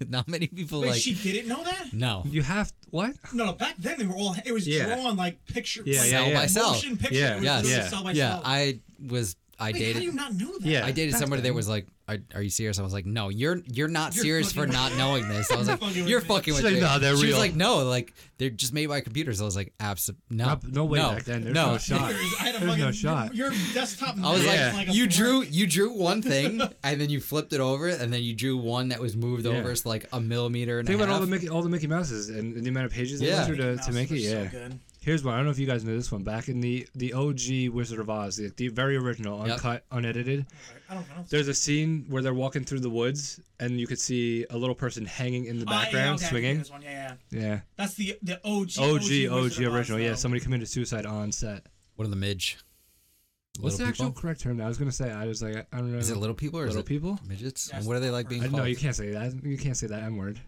[0.08, 1.00] Not many people Wait, like.
[1.00, 1.92] she didn't know that?
[1.92, 3.14] no, You have what?
[3.32, 3.52] No, no.
[3.52, 4.34] Back then they were all.
[4.44, 4.86] It was Yeah.
[4.86, 5.82] drawn like picture.
[5.84, 6.40] Yeah, like, yeah, Cell yeah.
[6.40, 6.70] by cell.
[6.72, 7.14] Motion picture.
[7.18, 8.30] Yeah, It was yes, literally yeah, cell by yeah.
[8.30, 8.42] cell.
[8.44, 9.36] I was.
[9.60, 9.96] I Wait, how dated.
[9.96, 10.68] do you not know that?
[10.68, 10.86] Yeah.
[10.86, 13.28] I dated Back somebody that was like, are, "Are you serious?" I was like, "No,
[13.28, 16.26] you're you're not You're serious for not knowing this." I was like, fucking "You're me."
[16.26, 18.72] fucking with She's like, me." "No, they're she real." was like, "No, like they're just
[18.72, 21.42] made by computers." I was like, "Absolutely no, Not- no way no, back then.
[21.42, 22.08] There's no." no shot.
[22.10, 23.34] There's- I had a There's fucking, no shot.
[23.34, 24.16] Your, your desktop.
[24.22, 24.72] I was Yeah.
[24.74, 28.12] like, a "You drew you drew one thing, and then you flipped it over, and
[28.12, 29.52] then you drew one that was moved Yeah.
[29.52, 31.68] over, so like a millimeter and Think a about half." all the Mickey, all the
[31.68, 33.34] Mickey Mouses and the amount of pages they Yeah.
[33.36, 34.14] went through to, to make it.
[34.14, 34.46] was so Yeah.
[34.46, 34.78] good.
[35.08, 35.32] Here's one.
[35.32, 36.22] I don't know if you guys know this one.
[36.22, 39.54] Back in the the OG Wizard of Oz, the, the very original, Yep.
[39.54, 40.44] uncut, unedited.
[40.90, 41.24] I don't know.
[41.30, 44.74] There's a scene where they're walking through the woods, and you could see a little
[44.74, 46.52] person hanging in the oh, yeah, background, okay, I swinging.
[46.56, 47.40] know this one, Yeah, yeah.
[47.40, 47.60] Yeah.
[47.76, 48.72] That's the the OG.
[48.78, 49.98] OG, Wizard OG of Oz, original.
[49.98, 51.64] Yeah, somebody committed suicide on set.
[51.96, 52.58] What are the midge?
[53.60, 54.60] What's the Little actual correct term?
[54.60, 55.10] I was gonna say.
[55.10, 55.96] I was like, I, I don't know.
[55.96, 57.18] Is it little people or little is it people?
[57.26, 57.70] midgets?
[57.72, 58.58] Yes, And what are they like being I, called?
[58.60, 59.42] no, you can't say that.
[59.42, 60.38] You can't say that M word.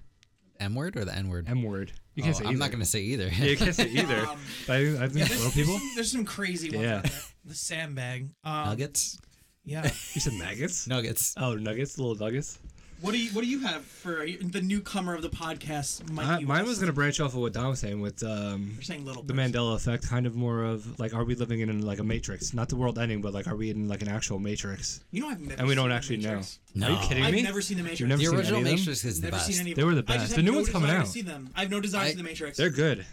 [0.61, 1.49] M word or the N word?
[1.49, 1.93] M word.
[2.15, 2.45] You Oh, can't say.
[2.45, 3.29] I'm not gonna say either.
[3.29, 4.27] Yeah, you can't say either.
[4.27, 5.75] Um, but I, I think there's, people.
[5.75, 6.83] There's some, there's some crazy ones.
[6.83, 7.01] Yeah.
[7.01, 7.13] there.
[7.45, 8.31] The sandbag.
[8.45, 9.19] Um, Nuggets,
[9.65, 9.83] Yeah.
[10.15, 10.87] You said maggots.
[10.89, 11.35] nuggets.
[11.39, 12.59] Oh, nuggets, little nuggets.
[13.01, 16.03] What do you What do you have for the newcomer of the podcast?
[16.19, 19.05] I, mine was gonna branch off of what Don was saying with um, You're saying
[19.07, 19.23] little.
[19.23, 19.53] the person.
[19.53, 22.53] Mandela effect, kind of more of like, are we living in like a matrix?
[22.53, 25.01] Not the world ending, but like, are we in like an actual matrix?
[25.13, 25.59] You know, I've never.
[25.61, 26.41] And we don't seen actually know.
[26.75, 26.87] No.
[26.89, 27.39] Are you kidding me?
[27.39, 28.01] I've never seen the Matrix.
[28.01, 28.81] You've never The seen original any of them?
[28.81, 29.47] Matrix is the Never best.
[29.47, 29.71] seen any.
[29.73, 29.83] of them.
[29.83, 30.35] They were the best.
[30.37, 31.09] The new no one's coming desire to out.
[31.13, 31.51] See them.
[31.57, 32.57] I have no desire I- to see the Matrix.
[32.59, 33.07] They're good.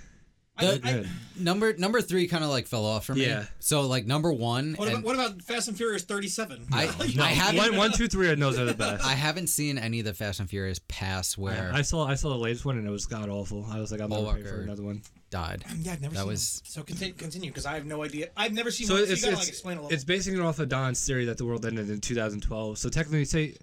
[0.59, 1.05] I- I-
[1.39, 3.27] Number number three kind of like fell off for me.
[3.27, 3.45] Yeah.
[3.59, 6.65] So like number one, What and about, what about Fast and Furious 37?
[6.73, 6.85] I
[7.15, 9.05] No, I haven't one, one, two, three, and those are the best.
[9.05, 12.29] I haven't seen any of the Fast and Furious pass where I saw I saw
[12.29, 13.67] the latest one and it was god awful.
[13.69, 15.03] I was like, I'm never paying for another one.
[15.29, 15.63] died.
[15.77, 16.65] yeah, I've never That seen was- them.
[16.65, 18.29] So continue, continue, because I have no idea.
[18.35, 19.03] I've never seen So one.
[19.03, 21.25] it's so you gotta it's, like explain a it's basing it off of Don's theory
[21.25, 22.79] that the world ended in 2012.
[22.79, 23.53] So technically, say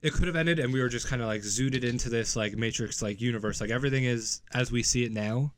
[0.00, 2.54] it could have ended and we were just kind of like zooted into this like
[2.56, 3.60] Matrix like universe.
[3.60, 5.52] Like everything is as we see it now,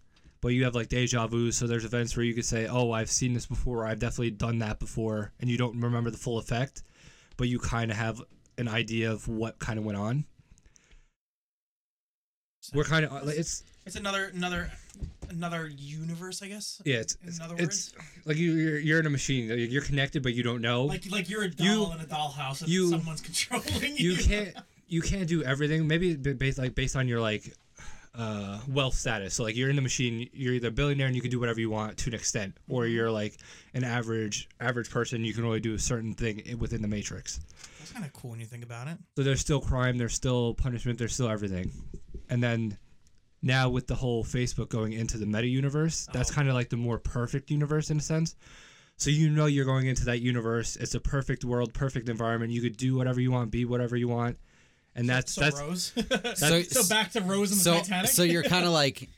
[0.47, 1.51] but you have like deja vu.
[1.51, 3.85] So there's events where you could say, "Oh, I've seen this before.
[3.85, 6.85] I've definitely done that before," and you don't remember the full effect,
[7.37, 8.23] but you kind of have
[8.57, 10.25] an idea of what kind of went on.
[12.73, 14.71] We're kind of like it's It's another another
[15.31, 16.81] another universe, I guess.
[16.85, 17.93] yeah it's In it's, other it's
[18.25, 19.49] like you you're, you're in a machine.
[19.49, 20.85] You're connected, but you don't know.
[20.85, 24.13] Like like you're a doll You- in a dollhouse and you- someone's controlling you.
[24.13, 24.55] you can't
[24.89, 27.53] you can't do everything maybe based like based on your like
[28.17, 29.35] uh wealth status.
[29.35, 31.61] So like you're in the machine you're either a billionaire and you can do whatever
[31.61, 33.37] you want to an extent or you're like
[33.75, 37.41] an average average person you can only do a certain thing within the matrix.
[37.79, 38.97] That's kind of cool when you think about it.
[39.17, 41.71] so there's still crime there's still punishment there's still everything.
[42.31, 42.79] And then
[43.43, 46.35] now with the whole facebook going into the meta universe that's Oh.
[46.35, 48.35] kind of like the more perfect universe in a sense.
[48.97, 52.63] So you know you're going into that universe it's a perfect world perfect environment you
[52.63, 54.39] could do whatever you want be whatever you want
[54.97, 55.93] and that's So that's Rose.
[56.37, 58.11] So so back to Rose and the so Titanic.
[58.11, 59.09] so you're kind of like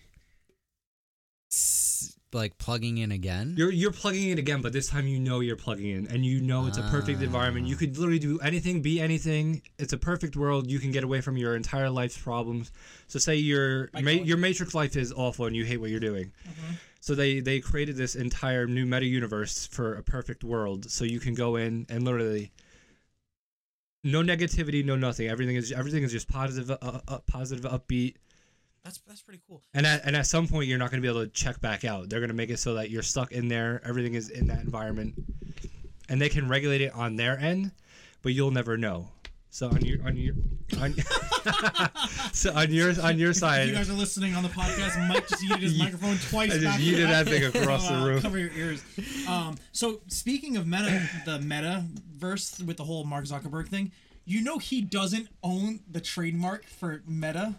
[2.32, 3.54] like plugging in again.
[3.56, 6.40] You're you're plugging in again, but this time you know you're plugging in, and you
[6.40, 7.66] know it's a perfect environment.
[7.66, 7.78] You ah.
[7.78, 9.62] could literally do anything, be anything.
[9.78, 10.70] It's a perfect world.
[10.70, 12.70] You can get away from your entire life's problems.
[13.06, 16.32] So say your ma- your Matrix life is awful and you hate what you're doing.
[16.46, 16.74] Mm-hmm.
[17.00, 20.90] So they they created this entire new meta universe for a perfect world.
[20.90, 22.50] So you can go in and literally.
[24.04, 25.28] No negativity, no nothing.
[25.28, 28.14] Everything is everything is just positive, uh, uh, positive, upbeat.
[28.84, 29.62] that's that's pretty cool.
[29.74, 31.84] And at, and at some point, you're not going to be able to check back
[31.84, 32.08] out.
[32.08, 33.82] They're going to make it so that you're stuck in there.
[33.84, 35.14] Everything is in that environment,
[36.08, 37.72] and they can regulate it on their end,
[38.22, 39.08] but you'll never know.
[39.50, 40.34] So on your on your
[40.80, 40.94] on,
[42.32, 45.26] so on your on your If side, you guys are listening on the podcast, Mike
[45.26, 46.50] just yeeted his Ye- microphone twice.
[46.52, 48.20] I just back yeeted that thing across the Uh, room.
[48.20, 48.84] Cover your ears.
[49.26, 51.84] Um, so speaking of meta, the meta
[52.16, 53.90] verse with the whole Mark Zuckerberg thing,
[54.26, 57.54] you know he doesn't own the trademark for Meta.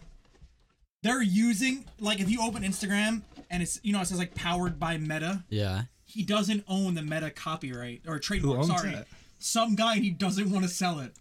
[1.02, 4.80] They're using like if you open Instagram and it's you know it says like powered
[4.80, 5.44] by Meta.
[5.50, 5.84] yeah.
[6.06, 8.60] he doesn't own the Meta copyright or trademark.
[8.60, 9.08] owns sorry, that?
[9.40, 11.14] some guy he doesn't want to sell it.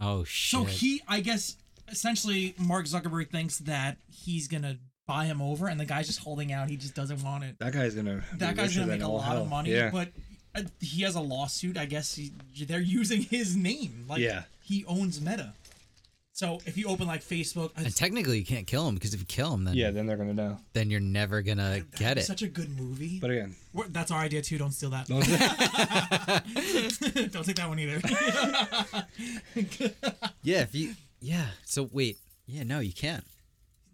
[0.00, 0.58] Oh shit.
[0.60, 1.56] So he, I guess,
[1.88, 6.52] essentially, Mark Zuckerberg thinks that he's gonna buy him over, and the guy's just holding
[6.52, 6.68] out.
[6.68, 7.58] He just doesn't want it.
[7.58, 8.22] That guy's gonna.
[8.36, 9.42] That guy's gonna make a lot hell.
[9.42, 9.90] of money, Yeah.
[9.90, 10.08] but
[10.54, 11.76] uh, he has a lawsuit.
[11.76, 12.32] I guess he,
[12.66, 14.04] they're using his name.
[14.08, 14.42] Like, Yeah.
[14.62, 15.52] he owns Meta.
[16.38, 19.26] So if you open like Facebook, and technically you can't kill him because if you
[19.26, 20.56] kill him, then yeah, then they're gonna know.
[20.72, 22.26] then you're never gonna get it.
[22.26, 23.18] Such a good movie.
[23.18, 24.56] But again, We're- that's our idea too.
[24.56, 25.08] Don't steal that.
[25.08, 25.18] don't-
[27.32, 28.00] Don't take that one either.
[30.44, 31.46] Yeah, if you yeah.
[31.64, 33.24] So wait, yeah, no, you can't.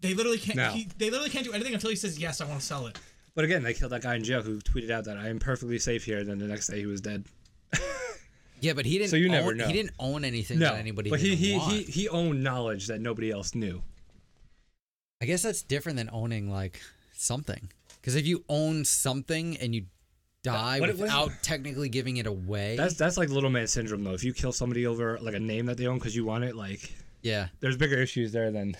[0.01, 0.57] they literally can't.
[0.57, 0.69] No.
[0.69, 2.41] He, they literally can't do anything until he says yes.
[2.41, 2.99] I want to sell it.
[3.33, 5.79] but again, they killed that guy in jail who tweeted out that I am perfectly
[5.79, 6.23] safe here.
[6.23, 7.25] Then the next day he was dead.
[8.65, 9.11] Yeah, but he didn't.
[9.11, 9.67] So you never own, know.
[9.67, 11.11] He didn't own anything No, that anybody.
[11.11, 11.71] but he didn't he, want.
[11.73, 13.83] he he owned knowledge that nobody else knew.
[15.21, 16.81] I guess that's different than owning like
[17.13, 17.69] something.
[18.01, 19.85] Because if you own something and you
[20.43, 24.13] die what- what- without technically giving it away, That's that's like little man syndrome though.
[24.13, 26.55] If you kill somebody over like a name that they own because you want it,
[26.55, 26.91] like
[27.21, 27.49] yeah.
[27.59, 28.75] there's bigger issues there than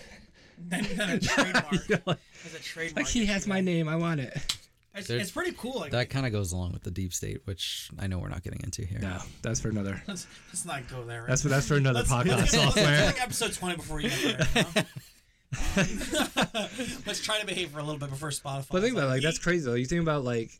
[0.58, 1.72] Then, then a trademark.
[1.72, 2.96] you know, like, a trademark.
[2.96, 4.36] like he has my name, I want it.
[4.96, 5.80] It's, it's pretty cool.
[5.80, 8.42] Like, That kind of goes along with the deep state, which I know we're not
[8.42, 8.98] getting into here.
[9.00, 10.02] No, that's for another.
[10.06, 11.20] let's, let's not go there.
[11.20, 11.28] Right?
[11.28, 12.86] That's for that's for another let's, podcast let's, get- let's, software.
[12.86, 14.64] let's like episode 20 before you get there.
[14.64, 14.80] you know?
[14.80, 14.86] Um,
[17.06, 18.68] let's try to behave for a little bit before Spotify.
[18.70, 19.74] But think about it, like that's crazy though.
[19.74, 20.50] You think about like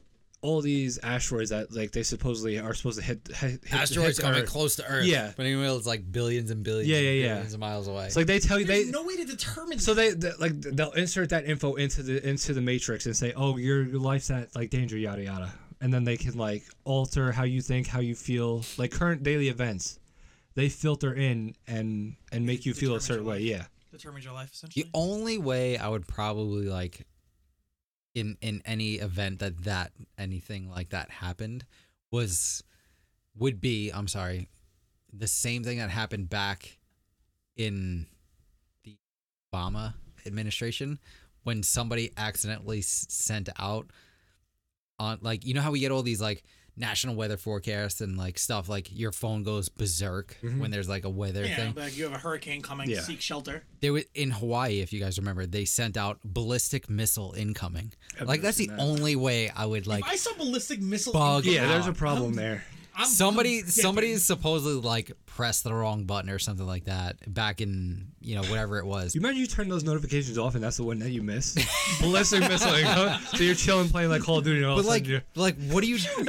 [0.42, 3.26] all these asteroids that like they supposedly are supposed to hit.
[3.34, 4.48] hit hit- Asteroids hit coming Earth.
[4.48, 5.04] close to Earth.
[5.06, 5.32] Yeah.
[5.36, 6.88] But meanwhile, it's like billions and billions.
[6.88, 7.28] Yeah, and yeah, yeah.
[7.34, 8.06] billions of miles away.
[8.06, 8.90] It's like they tell you There's they.
[8.92, 9.78] no way to determine.
[9.78, 13.32] So they, they like they'll insert that info into the into the matrix and say,
[13.34, 17.32] "Oh, your your life's at like danger, yada yada," and then they can like alter
[17.32, 19.98] how you think, how you feel, like current daily events.
[20.54, 23.40] They filter in and and make you feel a certain way.
[23.40, 24.84] Yeah, determines your life essentially.
[24.84, 27.06] the only way I would probably like
[28.16, 31.66] in in any event that that anything like that happened
[32.10, 32.64] was
[33.38, 34.48] would be I'm sorry
[35.12, 36.78] the same thing that happened back
[37.56, 38.06] in
[38.84, 38.96] the
[39.52, 39.94] Obama
[40.26, 40.98] administration
[41.44, 43.90] when somebody accidentally sent out
[44.98, 46.42] on like you know how we get all these like
[46.76, 50.60] national weather forecasts and like stuff like your phone goes berserk mm-hmm.
[50.60, 52.90] when there's like a weather yeah, thing like you have a hurricane coming.
[52.90, 53.00] Yeah.
[53.00, 53.64] Seek shelter.
[53.80, 57.92] There was in Hawaii, if you guys remember, they sent out ballistic missile incoming.
[58.20, 58.78] I've like that's the that.
[58.78, 61.66] only way I would like if I saw ballistic missile, bug yeah.
[61.66, 61.96] There's a out.
[61.96, 62.64] problem there.
[62.96, 64.20] I'm, somebody I'm somebody dipping.
[64.20, 68.78] supposedly like pressed the wrong button or something like that back in you know whatever
[68.78, 69.14] it was.
[69.14, 71.54] You imagine you turn those notifications off and that's the one that you miss.
[72.00, 72.74] Ballistic missile.
[72.74, 73.20] income.
[73.34, 75.82] So you're chilling playing like Call of Duty and all But like, you're like, what
[75.82, 75.98] do you?
[76.16, 76.24] Do?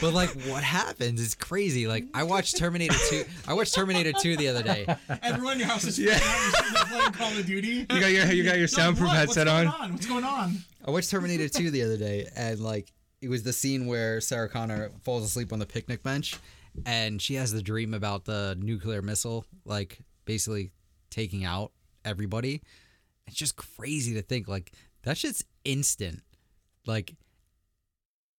[0.00, 1.86] But like, what happens is crazy.
[1.86, 3.24] Like, I watched Terminator Two.
[3.48, 4.86] I watched Terminator Two the other day.
[5.22, 6.18] Everyone in your house is yeah.
[6.20, 7.68] playing Call of Duty.
[7.68, 9.16] you got your you got your Yo, soundproof what?
[9.16, 9.64] headset What's on.
[9.66, 9.92] Going on.
[9.92, 10.56] What's going on?
[10.86, 12.92] I watched Terminator 2 the other day, and like
[13.22, 16.36] it was the scene where Sarah Connor falls asleep on the picnic bench,
[16.84, 20.72] and she has the dream about the nuclear missile, like basically
[21.10, 21.72] taking out
[22.04, 22.62] everybody.
[23.26, 26.22] It's just crazy to think like that shit's instant.
[26.86, 27.14] Like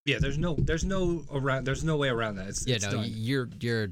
[0.05, 2.47] Yeah, there's no there's no around there's no way around that.
[2.47, 3.09] It's, you it's know, done.
[3.09, 3.87] you're you're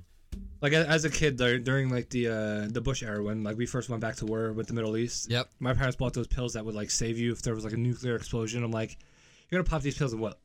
[0.62, 3.90] like as a kid during like the uh the Bush era when like we first
[3.90, 5.30] went back to war with the Middle East.
[5.30, 5.50] yep.
[5.60, 7.78] My parents bought those pills that would like save you if there was like a
[7.78, 8.64] nuclear explosion.
[8.64, 8.98] I'm like,
[9.50, 10.40] you're gonna pop these pills and what?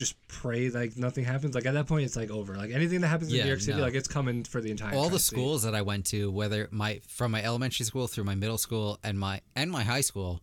[0.00, 1.54] Just pray like nothing happens.
[1.56, 2.54] Like at that point, it's like over.
[2.56, 3.82] Like anything that happens in Yeah, New York City, no.
[3.84, 4.94] like it's coming for the entire.
[4.94, 5.34] All the tri-state.
[5.36, 8.98] schools that I went to, whether my from my elementary school through my middle school
[9.02, 10.40] and my and my high school,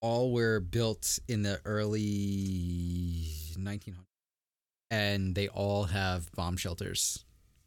[0.00, 3.26] all were built in the early
[3.58, 3.96] 1900s,
[4.90, 7.26] and they all have bomb shelters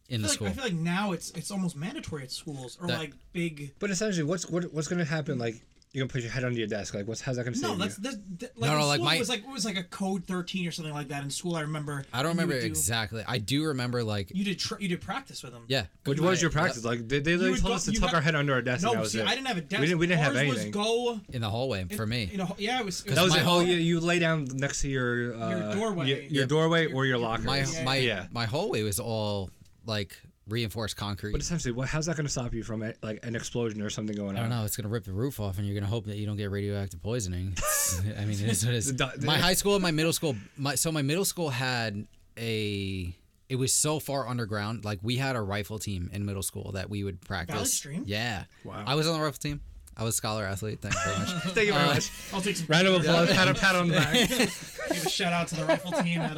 [0.09, 0.47] in I the feel, like, school.
[0.47, 3.75] I feel like now it's it's almost mandatory at schools or That- like big.
[3.77, 5.37] But essentially, what's what, what's gonna happen?
[5.37, 5.61] Like
[5.93, 6.93] you're gonna put your head under your desk.
[6.93, 7.79] Like what's how's that gonna save No, you?
[7.79, 9.75] that's, that's that, No, like no, in like my- it was like it was like
[9.77, 11.55] a code thirteen or something like that in school.
[11.55, 12.05] I remember.
[12.13, 13.23] I don't remember do- exactly.
[13.27, 15.63] I do remember like You did tr- you did practice with them.
[15.67, 15.87] yeah.
[16.05, 16.61] What good was your night.
[16.61, 16.85] practice?
[16.85, 18.83] Like they, they literally told go- us to tuck got- our head under our desk.
[18.83, 19.27] and that No, was see, it.
[19.27, 19.81] I didn't have a desk.
[19.81, 20.71] We didn't- we didn't have anything.
[20.71, 22.29] Was go in the hallway for me.
[22.31, 23.01] You know, yeah, it was.
[23.01, 23.41] It was That was my it.
[23.41, 26.07] Oh, whole- you, you lay down next to your uh, Your doorway.
[26.07, 27.43] your, your doorway or your locker.
[27.43, 28.27] my my Yeah.
[28.31, 29.49] my hallway was all
[29.85, 30.15] like
[30.47, 31.31] reinforced concrete.
[31.31, 34.15] But essentially, what, how's that going to stop you from like an explosion or something
[34.15, 34.37] going on?
[34.37, 34.65] I don't know.
[34.65, 37.01] It's gonna rip the roof off, and you're gonna hope that you don't get radioactive
[37.01, 37.55] poisoning.
[38.17, 39.23] I mean, it is what it is.
[39.23, 40.35] My high school and my middle school.
[40.57, 43.15] My so my middle school had a.
[43.49, 44.85] It was so far underground.
[44.85, 47.73] Like we had a rifle team in middle school that we would practice.
[47.73, 48.03] Stream?
[48.07, 48.45] Yeah.
[48.63, 48.83] Wow.
[48.87, 49.59] I was on the rifle team.
[49.97, 50.79] I was a scholar athlete.
[50.81, 51.29] Thank you very much.
[51.53, 52.09] Thank you very Uh, much.
[52.33, 52.65] I'll take some.
[52.69, 53.29] Round of applause.
[53.29, 54.13] Pat, a pat on the back.
[54.29, 56.37] Give a shout out to the rifle team at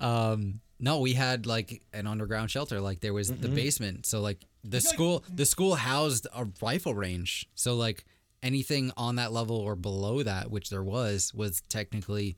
[0.00, 3.54] uh, um no we had like an underground shelter like there was the mm-hmm.
[3.54, 8.04] basement so like the school the school housed a rifle range so like
[8.42, 12.36] anything on that level or below that, which there was, was technically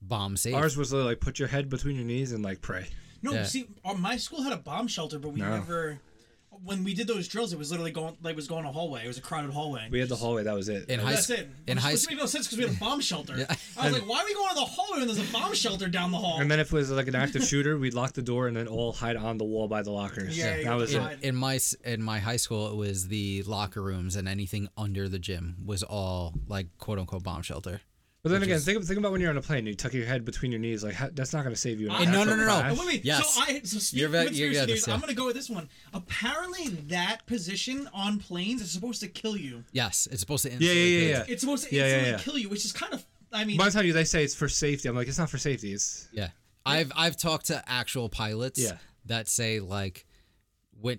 [0.00, 0.54] bomb safe.
[0.54, 2.86] Ours was literally like put your head between your knees and like pray.
[3.22, 3.44] No, Yeah.
[3.44, 5.50] see, our, my school had a bomb shelter, but we No.
[5.50, 6.00] never.
[6.64, 9.04] When we did those drills, it was literally going like it was going a hallway.
[9.04, 9.88] It was a crowded hallway.
[9.90, 10.44] We had the hallway.
[10.44, 10.88] That was it.
[10.88, 11.36] in high That's school.
[11.36, 11.48] it.
[11.66, 12.16] In Which- high which school.
[12.16, 13.36] made no sense because we had a bomb shelter.
[13.38, 13.54] Yeah.
[13.78, 15.88] I was like, why are we going to the hallway when there's a bomb shelter
[15.88, 16.40] down the hall?
[16.40, 18.66] And then if it was like an active shooter, we'd lock the door and then
[18.68, 20.36] all hide on the wall by the lockers.
[20.36, 21.08] Yeah, yeah, that was yeah.
[21.10, 21.22] it.
[21.22, 25.18] in my in my high school, it was the locker rooms and anything under the
[25.18, 27.80] gym was all like quote unquote bomb shelter.
[28.28, 29.74] But then Which again, is- think, think about when you're on a plane, and you
[29.74, 30.84] tuck your head between your knees.
[30.84, 31.86] Like how, that's not going to save you.
[31.88, 32.60] in an I- no, actual no, no, no.
[32.60, 32.72] crash.
[32.72, 33.04] Oh, wait, wait.
[33.04, 33.34] Yes.
[33.34, 35.14] So I so speaking You're ve- of you're conspiracy good at theories, this, I'm gonna
[35.14, 35.68] go with this one.
[35.94, 39.64] Apparently, that position on planes is supposed to kill you.
[39.72, 40.50] Yes, it's supposed to.
[40.50, 41.08] Yeah, yeah, kill yeah, you.
[41.08, 41.24] yeah.
[41.28, 42.18] It's supposed to Yeah, yeah, instantly yeah.
[42.18, 43.04] kill you, which is kind of.
[43.32, 45.28] I mean, By the time you they say it's for safety, I'm like, it's not
[45.30, 45.72] for safety.
[45.72, 46.28] It's Yeah.
[46.64, 48.76] I've I've talked to actual pilots Yeah.
[49.06, 50.06] that say like
[50.80, 50.98] when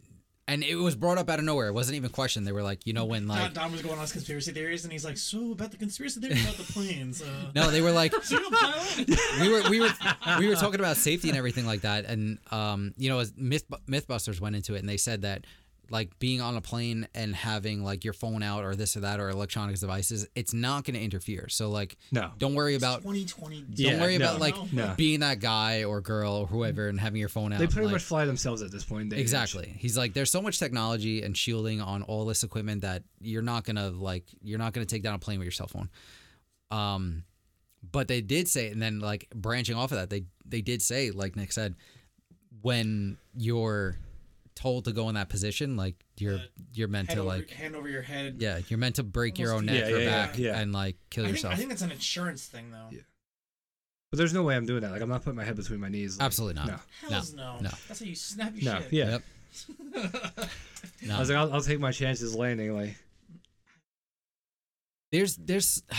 [0.50, 1.68] and it was brought up out of nowhere.
[1.68, 2.48] It wasn't even questioned.
[2.48, 4.92] They were like, you know when like Don was going on his conspiracy theories, and
[4.92, 8.14] he's like, "So about the conspiracy theory about the planes." Uh, no, they were like
[8.24, 9.10] so you're a pilot?
[9.42, 9.90] we were we were
[10.40, 13.64] we were talking about safety and everything like that and um you know as myth
[13.88, 15.46] mythbusters went into it and they said that
[15.92, 19.20] like being on a plane and having like your phone out or this or that
[19.20, 22.32] or electronics devices it's not going to interfere so like No.
[22.38, 23.62] don't worry about 2020.
[23.62, 24.94] don't Yeah, worry no, about like no.
[24.98, 27.94] being that guy or girl or whoever and having your phone out they pretty like-
[27.94, 29.04] much fly themselves at this point.
[29.04, 29.24] in day and age.
[29.24, 29.76] Exactly.
[29.78, 33.64] He's like, there's so much technology and shielding on all this equipment that you're not
[33.64, 35.90] gonna like, you're not gonna take down a plane with your cell phone.
[36.72, 37.24] Um,
[37.92, 41.12] but they did say, and then like branching off of that, they they did say,
[41.12, 41.76] like Nick said,
[42.62, 43.96] when you're
[44.60, 46.40] told to go in that position, like you're
[46.74, 48.36] you're meant to over, like, hand over your head.
[48.40, 50.60] yeah, you're meant to break your own neck Yeah, or yeah, yeah, back yeah.
[50.60, 51.54] and like kill I think, yourself.
[51.54, 52.88] I think that's an insurance thing, though.
[52.92, 53.00] Yeah.
[54.12, 54.92] But there's no way I'm doing that.
[54.92, 56.18] Like I'm not putting my head between my knees.
[56.20, 56.68] like- Absolutely not.
[56.68, 56.80] No.
[57.10, 57.58] Hells no.
[57.62, 57.70] no.
[57.88, 58.80] That's how you snap your No.
[58.82, 58.94] shit.
[58.94, 59.10] Yeah.
[59.10, 59.24] Yep.
[61.06, 61.16] No.
[61.16, 62.76] I was like, I'll, I'll take my chances landing.
[62.76, 62.96] Like
[65.12, 65.84] There's there's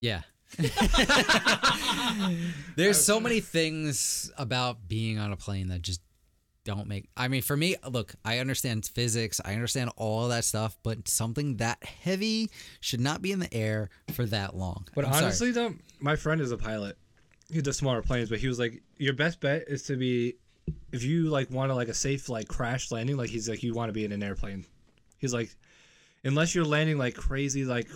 [0.00, 0.22] Yeah.
[2.76, 6.00] There's so many things about being on a plane that just
[6.64, 10.76] don't make I mean for me look I understand physics I understand all that stuff
[10.82, 12.50] but something that heavy
[12.80, 15.24] should not be in the air for that long But I'm sorry.
[15.24, 16.96] honestly, though, my friend is a pilot.
[17.50, 20.36] He does smaller planes, but he was like, "Your best bet is to be,
[20.92, 23.74] if you like want to like a safe like crash landing, like he's like you
[23.74, 24.64] want to be in an airplane.
[25.18, 25.54] He's like,
[26.24, 27.88] unless you're landing like crazy, like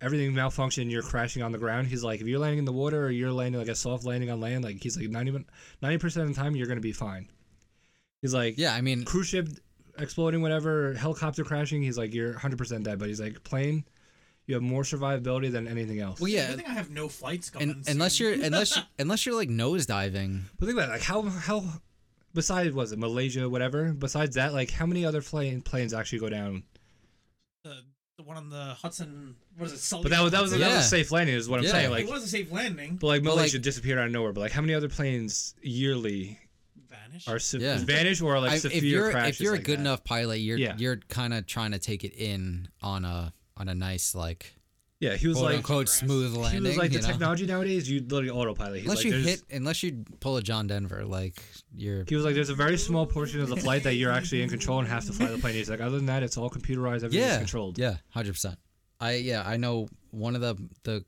[0.00, 1.88] everything malfunction, you're crashing on the ground.
[1.88, 4.30] He's like, if you're landing in the water or you're landing like a soft landing
[4.30, 7.28] on land, like he's like 90 percent of the time you're gonna be fine.
[8.22, 9.48] He's like, yeah I mean cruise ship
[9.98, 11.82] exploding, whatever, helicopter crashing.
[11.82, 12.98] He's like, you're 100 percent dead.
[12.98, 13.84] But he's like, plane,
[14.46, 16.20] you have more survivability than anything else.
[16.20, 17.70] well yeah, I yeah think I have no flights going.
[17.70, 21.02] and, unless you're unless you, unless you're like nose diving But think about it, like
[21.02, 21.64] how how
[22.34, 26.28] besides was it Malaysia whatever besides that like how many other plane planes actually go
[26.28, 26.62] down?
[27.64, 27.80] the,
[28.16, 29.34] the one on the Hudson.
[29.56, 29.78] What is it?
[29.78, 31.72] Sully But that was that was, that was a safe landing is what I'm Yeah.
[31.72, 31.92] saying.
[32.06, 32.96] it was a safe landing.
[32.96, 34.32] but like But, Malaysia like- disappeared out of nowhere.
[34.32, 36.38] But like how many other planes yearly
[37.10, 37.28] Vanish.
[37.28, 37.78] are se- Yeah.
[37.78, 39.36] vanish or like I- severe if you're crashes?
[39.36, 39.82] if you're a like good that?
[39.82, 40.76] enough pilot you're Yeah.
[40.78, 44.54] you're kind of trying to take it in on a on a nice like
[45.00, 46.62] yeah, he was quote like unquote smooth landing.
[46.62, 47.06] he was like the know?
[47.06, 48.76] technology nowadays you literally autopilot.
[48.76, 51.42] He's unless like, you hit unless you pull a John Denver like
[51.74, 54.42] you're He was like, "There's a very small portion of the flight that you're actually
[54.42, 56.50] in control and have to fly the plane." He's like, "Other than that, it's all
[56.50, 56.96] computerized.
[56.96, 58.58] Everything's yeah controlled." yeah hundred percent
[59.00, 61.02] I yeah I know one of the the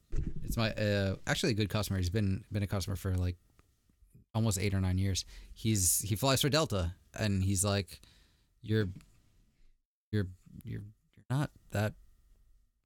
[0.44, 3.36] it's my uh actually a good customer he's been been a customer for like
[4.34, 8.00] almost eight or nine years he's he flies for Delta and he's like
[8.62, 8.88] you're
[10.10, 10.28] you're
[10.64, 10.82] you're
[11.14, 11.92] you're not that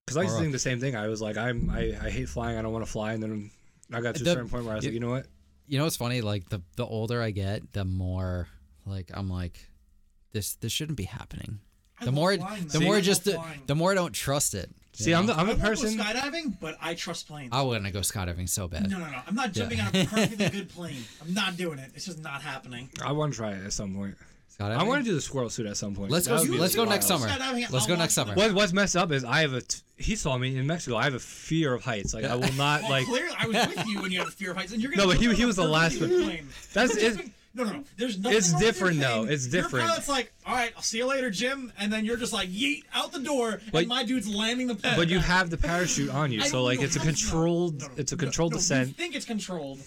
[0.07, 0.95] Because I used to think the same thing.
[0.97, 2.57] I was like, "I'm I, I hate flying.
[2.59, 3.51] I don't want to fly." And then
[3.93, 5.27] I got to The- a certain point where I was you- like, "You know what?
[5.69, 8.47] you know what's funny like the the older i get the more
[8.85, 9.59] like i'm like
[10.33, 11.59] this this shouldn't be happening
[12.03, 13.61] the more flying, the more I I love just flying.
[13.67, 14.69] the more i don't trust it
[14.99, 15.35] you See, I'm know?
[15.35, 15.99] the I'm I a won't go person.
[15.99, 17.51] skydiving, but I trust planes.
[17.53, 19.19] i want to go skydiving so bad No, no, no.
[19.27, 19.89] I'm not jumping Yeah.
[19.89, 21.03] on a perfectly good plane.
[21.21, 21.91] I'm not doing it.
[21.95, 22.89] It's just not happening.
[23.05, 24.15] I want to try it at some point.
[24.59, 24.79] skydiving?
[24.79, 26.11] I want to do the squirrel suit at some point.
[26.11, 26.91] Let's That go- let's go wild.
[26.93, 27.29] next summer.
[27.29, 28.35] Skydiving, Let's I'll go next summer.
[28.35, 29.61] What, what's messed up is I have a.
[29.61, 30.97] T- he saw me in Mexico.
[30.97, 32.15] I have a fear of heights.
[32.15, 33.05] Like I will not Well, like.
[33.07, 35.03] clearly, I was with you when you had a fear of heights, and you're gonna.
[35.03, 36.49] No, but he- he was the last perfectly one.
[36.73, 37.85] That's- You're it's- jumping- No, no, no.
[37.97, 38.37] There's nothing.
[38.37, 39.25] It's wrong with your different, though.
[39.25, 39.73] It's different.
[39.85, 42.51] Your pilot's like, all right, I'll see you later, Jim, and then you're just like,
[42.51, 44.95] yeet out the door, But- and my dude's landing the plane.
[44.97, 47.83] But you have the parachute on you, so like it's a controlled.
[47.97, 48.97] It's a controlled no, You descent.
[48.97, 49.81] think it's controlled?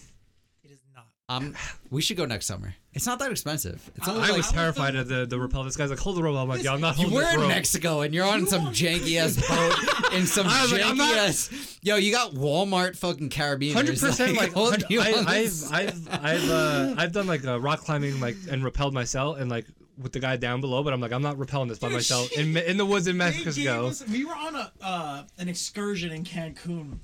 [1.29, 1.47] It is not.
[1.47, 1.55] um
[1.89, 4.47] we should go next summer it's not that expensive it's I- only I like was
[4.47, 5.63] was terrified of the the rappel.
[5.63, 6.37] This guy's like, hold the rope.
[6.37, 7.49] I'm like, yo, I'm not holding you holding were this in rope.
[7.49, 10.81] Mexico and you're on You some want- janky ass boat in some I was like,
[10.81, 11.77] janky not- ass.
[11.83, 13.75] Yo, you got Walmart fucking Caribbean.
[13.75, 14.35] Hundred percent.
[14.37, 15.71] Like, holding hundred- you I, on I've.
[15.71, 19.65] I've I've uh, I've done like uh, rock climbing like and rappelled myself and like
[20.01, 22.29] with the guy down below, but I'm like, I'm not repelling this by Dude, myself
[22.29, 23.87] she- in in the woods in Mexico.
[23.87, 26.97] us- we were on a uh, an excursion in Cancun,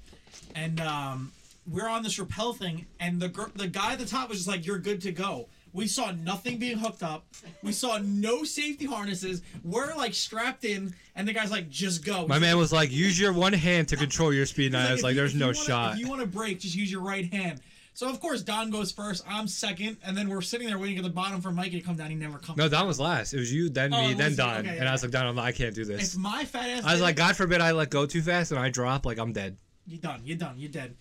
[0.56, 1.32] and um,
[1.68, 4.48] we're on this rappel thing, and the gr- the guy at the top was just
[4.48, 7.26] like, "You're good to go." We saw nothing being hooked up.
[7.62, 9.42] We saw no safety harnesses.
[9.64, 13.20] We're like strapped in, and the guy's like, "Just go." My man was like, use
[13.20, 15.58] your one hand to control your speed, and I was like, you- there's no wanna-
[15.58, 15.94] shot.
[15.96, 17.62] If you want to break, just use your right hand.
[17.94, 19.24] So of course Don goes first.
[19.28, 21.96] I'm second, and then we're sitting there waiting at the bottom for Mikey to come
[21.96, 22.10] down.
[22.10, 22.58] He never comes.
[22.58, 23.34] No, Don was last.
[23.34, 24.36] It was you, then Oh, me, then.
[24.36, 26.16] Don, Okay, and I was like, Don, I'm, I can't do If this.
[26.18, 26.84] my fat ass.
[26.84, 29.18] I was did like, God forbid I let go too fast and I drop, like
[29.18, 29.58] I'm dead.
[29.88, 30.22] You're done.
[30.26, 30.56] You're done.
[30.58, 30.96] You're dead.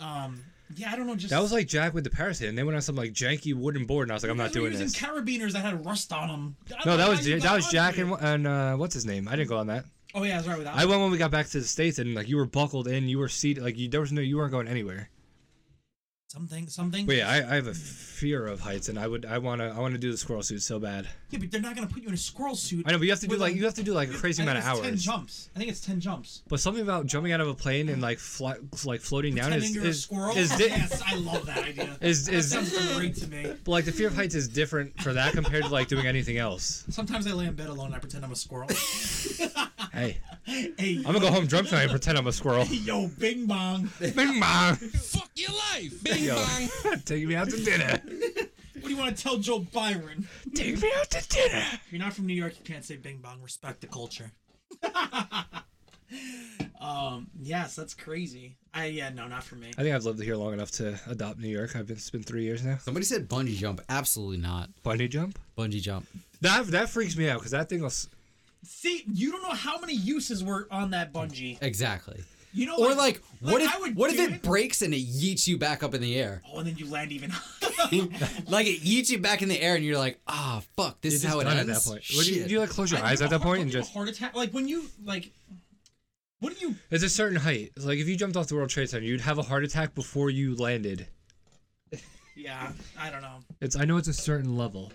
[0.00, 0.44] Um.
[0.76, 1.16] Yeah, I don't know.
[1.16, 3.12] Just That was like Jack with the Paris hit, and they went on some like
[3.12, 4.96] janky wooden board, and I was like, I'm not doing using this.
[4.96, 6.56] carabiners that had rust on them.
[6.86, 9.26] No, that was that was Jack and and uh, what's his name?
[9.26, 9.84] I didn't go on that.
[10.14, 10.76] Oh yeah, I was right with that.
[10.76, 13.08] I went when we got back to the states, and like you were buckled in,
[13.08, 15.10] you were seated, like you, there was no, you weren't going anywhere.
[16.28, 17.06] something, something.
[17.06, 19.68] But yeah, I, I have a fear of heights, and I would I want to
[19.68, 21.08] I want to do the squirrel suit so bad.
[21.30, 22.84] Yeah, but they're not gonna put you in a squirrel suit.
[22.86, 24.10] I know, but you have to do with like a- you have to do like
[24.10, 25.02] a crazy amount of think it's Ten hours.
[25.04, 25.50] jumps.
[25.54, 26.42] I think it's ten jumps.
[26.48, 28.54] But something about jumping out of a plane and like fly,
[28.84, 30.36] like floating down is Pretending you're a is, squirrel.
[30.36, 31.96] is, di- yes, I love that idea.
[32.00, 33.52] is that is sounds great to me.
[33.64, 36.38] but like the fear of heights is different for that compared to like doing anything
[36.38, 36.84] else.
[36.90, 38.68] Sometimes I lay in bed alone and I pretend I'm a squirrel.
[39.92, 42.64] Hey, hey, I'm gonna go home drunk tonight and pretend I'm a squirrel.
[42.70, 43.90] yo, Bing Bong.
[43.98, 46.02] Bing bong, Fuck your life.
[46.04, 46.36] Bing Yo.
[46.36, 47.00] bong.
[47.04, 48.00] take me out to dinner.
[48.80, 50.26] What do you want to tell Joe Byron?
[50.54, 51.62] Take me out to dinner.
[51.72, 53.42] If you're not from New York, you can't say Bing Bong.
[53.42, 54.32] Respect the culture.
[56.80, 57.28] um.
[57.38, 58.56] Yes, that's crazy.
[58.72, 59.10] I yeah.
[59.10, 59.70] No, not for me.
[59.76, 61.76] I think I've lived here long enough to adopt New York.
[61.76, 62.78] I've been it's been three years now.
[62.78, 63.82] Somebody said bungee jump.
[63.90, 64.70] Absolutely not.
[64.82, 65.38] Bungee jump.
[65.58, 66.06] Bungee jump.
[66.40, 68.08] That that freaks me out because that thing was.
[68.64, 71.58] See, you don't know how many uses were on that bungee.
[71.60, 72.22] Exactly.
[72.52, 74.98] You know, Or like, what I if would what if do it breaks and it
[75.06, 76.42] yeets you back up in the air?
[76.52, 77.32] Oh, and then you land even.
[78.48, 81.28] Like it yeets you back in the air and you're like, ah, fuck, this You're
[81.30, 81.70] is how it done ends.
[81.70, 82.04] at that point.
[82.14, 83.92] What do you, do you like close your I- eyes at that and just?
[83.92, 84.34] heart attack.
[84.36, 85.30] Like when you like,
[86.40, 86.74] what do you?
[86.90, 87.72] It's a certain height.
[87.76, 89.94] It's like if you jumped off the World Trade Center, you'd have a heart attack
[89.94, 91.06] before you landed.
[92.36, 93.38] Yeah, I don't know.
[93.60, 94.92] It's I know it's a certain level.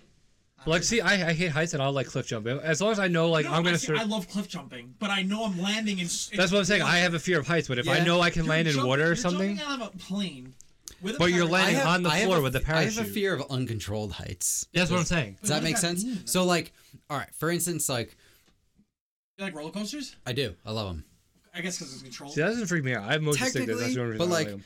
[0.64, 2.46] But, like, see, I, I hate heights and I'll like cliff jump.
[2.46, 3.78] As long as I know, like, No, I'm I, gonna.
[3.78, 6.06] see, Sur- I love cliff jumping, but I know I'm landing in.
[6.06, 6.82] s- That's what I'm saying.
[6.82, 8.04] I have a fear of heights, but if I Yeah.
[8.04, 9.98] know I can You're land in jumping- water or you're something, Jumping out of a
[9.98, 10.54] plane.
[11.02, 11.52] With a But you're parachute.
[11.52, 12.76] landing I have- on the I have floor a- with the parachute.
[12.80, 13.14] I have a parachute.
[13.14, 14.66] fear of uncontrolled heights.
[14.72, 15.36] that's what I'm saying.
[15.40, 16.04] Does that what make does that sense?
[16.04, 16.26] mean?
[16.26, 16.72] So like,
[17.10, 18.16] all right, for instance, like
[19.38, 20.16] You like roller coasters?
[20.26, 21.04] I do, I love them.
[21.54, 22.32] I guess because it's controlled.
[22.34, 23.04] See, that doesn't freak me out.
[23.04, 23.78] I have motion sickness.
[23.78, 24.64] That's the only reason but I like- like 'em.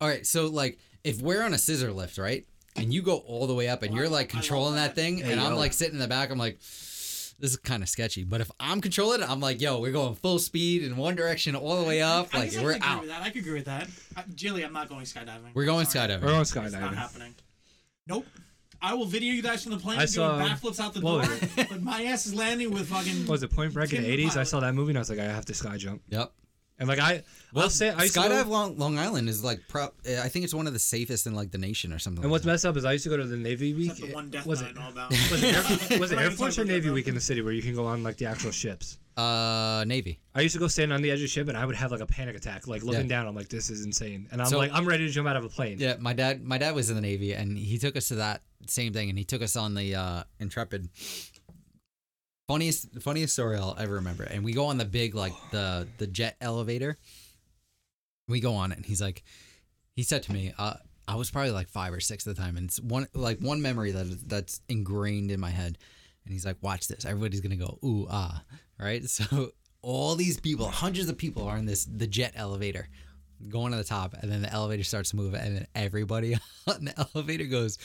[0.00, 2.46] All right, so like if we're on a scissor lift, right,
[2.76, 4.94] and you go all the way up and you're like controlling that that.
[4.94, 7.88] thing, Hey, and I'm like sitting in the back, I'm like, this is kind of
[7.88, 8.22] sketchy.
[8.24, 11.56] But if I'm controlling it, I'm like, yo, we're going full speed in one direction
[11.56, 13.00] all the way up, I like guess I we're could agree out.
[13.00, 13.22] with that.
[13.22, 13.88] I could agree with that.
[14.16, 15.54] Uh, Jilly, I'm not going skydiving.
[15.54, 16.08] We're going Sorry.
[16.08, 16.20] skydiving.
[16.22, 16.94] We're going It's not skydiving.
[16.94, 17.34] happening.
[18.06, 18.26] Nope.
[18.82, 21.24] I will video you guys from the plane I doing saw- backflips out the what
[21.26, 23.20] door, was but my ass is landing with fucking.
[23.26, 24.30] What was it Point Break in the Tim the 80s?
[24.30, 24.48] I pilot.
[24.48, 26.00] saw that movie and I was like, I have to sky jump.
[26.08, 26.32] Yep.
[26.80, 27.22] And like I,
[27.52, 30.28] Well, I'll say I used to skydive go, Long, Long Island is like pro- I
[30.28, 32.24] think it's one of the safest in like the nation or something.
[32.24, 32.50] and like what's that.
[32.52, 33.90] messed up is I used to go to the Navy week.
[33.90, 35.10] Except the one death was it I know about.
[35.10, 37.62] was it Air, was it Air Force or Navy week in the city where you
[37.62, 38.98] can go on like the actual ships?
[39.16, 40.18] Uh, Navy.
[40.34, 41.90] I used to go stand on the edge of the ship and I would have
[41.92, 43.06] like a panic attack, like looking Yeah.
[43.08, 43.26] down.
[43.26, 45.44] I'm like, this is insane, and I'm So- like, I'm ready to jump out of
[45.44, 45.76] a plane.
[45.78, 46.42] Yeah, my dad.
[46.42, 49.18] My dad was in the Navy, and he took us to that same thing, and
[49.18, 50.88] he took us on the uh, Intrepid.
[52.50, 54.24] Funniest, funniest story I'll ever remember.
[54.24, 56.98] And we go on the big, like the the jet elevator.
[58.26, 59.22] We go on it, and he's like,
[59.94, 60.74] he said to me, uh,
[61.06, 63.62] I was probably like five or six at the time, and it's one like one
[63.62, 65.78] memory that that's ingrained in my head.
[66.24, 67.04] And he's like, watch this.
[67.04, 68.42] Everybody's gonna go ooh ah,
[68.80, 69.04] right?
[69.08, 72.88] So all these people, hundreds of people, are in this the jet elevator
[73.48, 76.34] going to the top and then the elevator starts to move and then everybody
[76.66, 77.78] on the elevator goes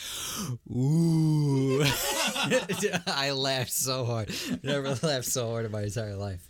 [0.76, 1.82] ooh
[3.08, 4.30] i laughed so hard
[4.64, 6.46] never laughed so hard in my entire life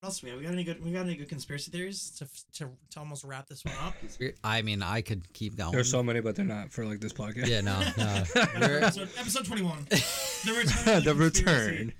[0.00, 0.38] What else we got?
[0.38, 0.82] We got any good?
[0.84, 2.26] We got any good conspiracy theories to
[2.58, 3.94] to, to almost wrap this one up?
[4.42, 7.12] i mean i could keep going There's so many, but they're not for like this
[7.12, 7.46] podcast.
[7.48, 8.24] yeah no no
[8.60, 9.86] We're- episode, episode 21.
[9.90, 11.04] The return.
[11.04, 11.92] the return.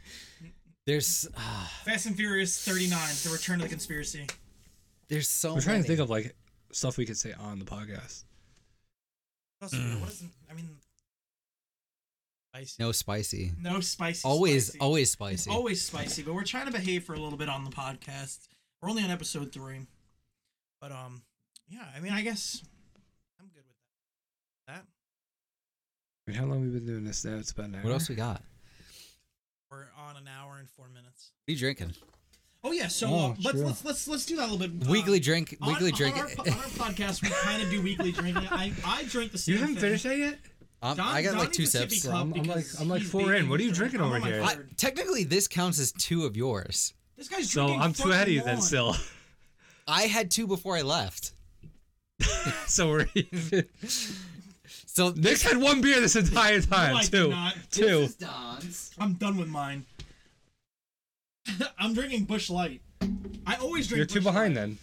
[0.86, 2.98] there's ah, Fast and Furious 39.
[3.22, 4.26] The return of the conspiracy.
[5.10, 5.82] There's so I'm trying many.
[5.82, 6.34] to think of like
[6.72, 8.24] stuff we could say on the podcast.
[9.58, 9.78] What else we?
[10.00, 10.22] What is?
[10.50, 10.68] I mean,
[12.54, 12.82] spicy.
[12.82, 14.22] no spicy No spicy.
[14.26, 14.78] always spicy.
[14.80, 17.64] always It's spicy always spicy, but we're trying to behave for a little bit on
[17.64, 18.48] the podcast.
[18.80, 19.80] We're only on episode three,
[20.80, 21.22] but um,
[21.68, 21.84] yeah.
[21.94, 22.62] I mean, I guess
[23.38, 23.76] I'm good with
[24.68, 24.74] that.
[24.74, 24.84] That
[26.26, 27.36] I mean, how long have we been doing this now?
[27.36, 27.82] It's about an hour.
[27.82, 28.42] what else we got
[29.70, 31.30] we're on an hour and four minutes.
[31.44, 31.92] what are you drinking
[32.62, 33.66] Oh yeah, so Oh, uh, let's sure.
[33.66, 34.86] let's let's let's do that a little bit.
[34.86, 37.80] uh, weekly drink on- weekly on drink our, on our podcast, we kind of do
[37.80, 38.46] weekly drinking.
[38.50, 39.54] I I drink the same.
[39.54, 39.82] You haven't thing.
[39.82, 40.38] finished that yet?
[40.82, 42.04] Um, Don- I got Don like two needs a sippy sips.
[42.06, 43.48] cup I'm- I'm like- I'm like four in.
[43.48, 44.42] What are you drinking over here?
[44.42, 46.92] I, technically, this counts as two of yours.
[47.16, 47.78] This guy's drinking.
[47.78, 48.62] So I'm two ahead of you fucking then.
[48.62, 48.96] Still,
[49.88, 51.32] I had two before I left.
[52.66, 53.64] so we're even.
[54.86, 56.92] So Nick's had one beer this entire time.
[56.92, 57.54] No, I did Two, not.
[57.70, 58.08] two.
[58.18, 58.90] Don's.
[58.98, 59.84] I'm done with mine.
[61.78, 62.82] I'm drinking Busch Light.
[63.46, 63.98] I always drink.
[63.98, 64.60] You're two Busch behind Light.
[64.60, 64.78] then.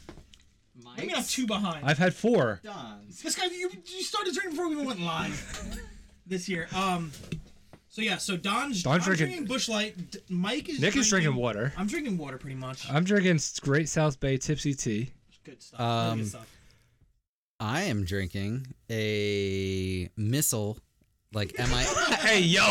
[0.84, 1.86] What do you mean I'm two behind?
[1.86, 2.60] I've had four.
[2.64, 3.22] Don's.
[3.22, 5.80] This guy, you, you started drinking before we even went live
[6.26, 6.68] this year.
[6.76, 7.12] Um,
[7.90, 10.12] so yeah, so Don's, Don's I'm drinking- drinking Busch Light.
[10.12, 10.80] D- Mike is.
[10.80, 11.74] Nick is drinking water.
[11.78, 12.90] I'm drinking water pretty much.
[12.90, 15.12] I'm drinking Great South Bay Tipsy Tea.
[15.44, 15.80] good stuff.
[15.80, 16.48] really Um, good stuff.
[17.60, 20.78] I am drinking a missile,
[21.34, 21.84] like M I
[22.22, 22.64] Hey yo!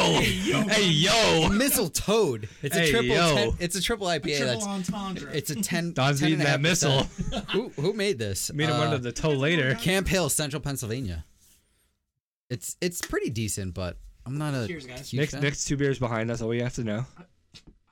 [0.69, 1.49] Hey yo!
[1.51, 2.49] missile toad.
[2.63, 3.09] It's a Hey, triple.
[3.09, 3.35] yo.
[3.37, 4.23] 10, it's a triple IPA.
[4.39, 5.31] Triple that's entendre.
[5.33, 5.93] it's a ten.
[5.95, 6.63] Don's 10 eating that 10.5%.
[6.63, 7.03] missile.
[7.53, 8.53] who who made this?
[8.53, 9.75] Meet him Uh, under the toe later.
[9.77, 11.25] Camp Hill, Central Pennsylvania.
[12.49, 15.11] It's it's pretty decent, but I'm not a Cheers, guys.
[15.11, 15.43] huge Nick's, fan.
[15.43, 16.41] Nick's two beers behind us.
[16.43, 17.05] All you have to know.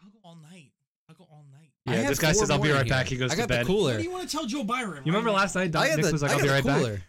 [0.03, 0.71] I'll go all night.
[1.09, 1.71] I'll go all night.
[1.87, 3.33] I Yeah, have this guy four says, "I'll be more in right back." He goes
[3.33, 3.61] I to got bed.
[3.63, 3.93] the cooler.
[3.93, 5.03] What do you want to tell Joe Byron?
[5.05, 5.71] You remember last night?
[5.73, 7.03] Don, I got Nick the, was like, I "I'll got be the right back." cooler.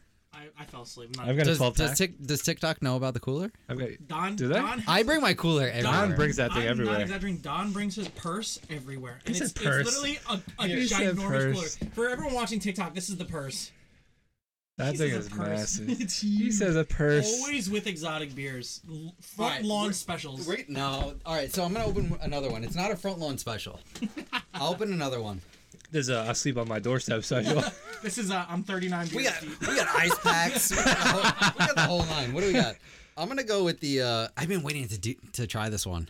[0.58, 0.62] Now?
[0.62, 1.10] I, I fell asleep.
[1.18, 1.98] I'm not- I've got a Does, 12 does, pack.
[1.98, 3.52] Tik, does TikTok know about the cooler?
[3.70, 3.90] I've got.
[4.08, 4.56] Don, Do they?
[4.56, 5.84] Don, I bring my cooler everywhere.
[6.08, 6.94] Don brings that thing I'm everywhere.
[6.94, 7.40] not exaggerating.
[7.42, 9.20] Don brings his purse everywhere.
[9.26, 9.88] And He it's, purse.
[9.88, 11.92] it's literally a, a He said ginormous cooler.
[11.94, 13.72] For everyone watching TikTok, this is the purse.
[14.78, 15.80] That He thing is a purse.
[15.80, 15.88] massive.
[16.22, 17.34] He says a purse.
[17.42, 18.82] Always with exotic beers.
[19.22, 20.46] Front Alright, lawn specials.
[20.46, 21.16] Wait, no.
[21.26, 22.64] All right, so I'm gonna open another one.
[22.66, 23.80] It's not a front lawn special.
[24.54, 25.40] I'll open another one.
[25.96, 27.64] There's a I sleep on my doorstep special.
[28.04, 29.62] This is uh, I'm 39 We got deep.
[29.62, 30.70] we got ice packs.
[30.70, 32.34] We got, the whole, we got the whole nine.
[32.34, 32.76] What do we got?
[33.16, 34.02] I'm gonna go with the.
[34.02, 36.10] uh I've been waiting to do, to try this one.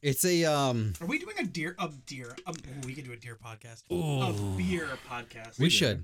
[0.00, 0.94] It's a um.
[1.02, 1.76] Are we doing a deer?
[1.78, 2.34] A deer?
[2.46, 3.82] A, ooh, we could do a deer podcast.
[3.90, 5.58] A beer podcast.
[5.58, 6.02] We should.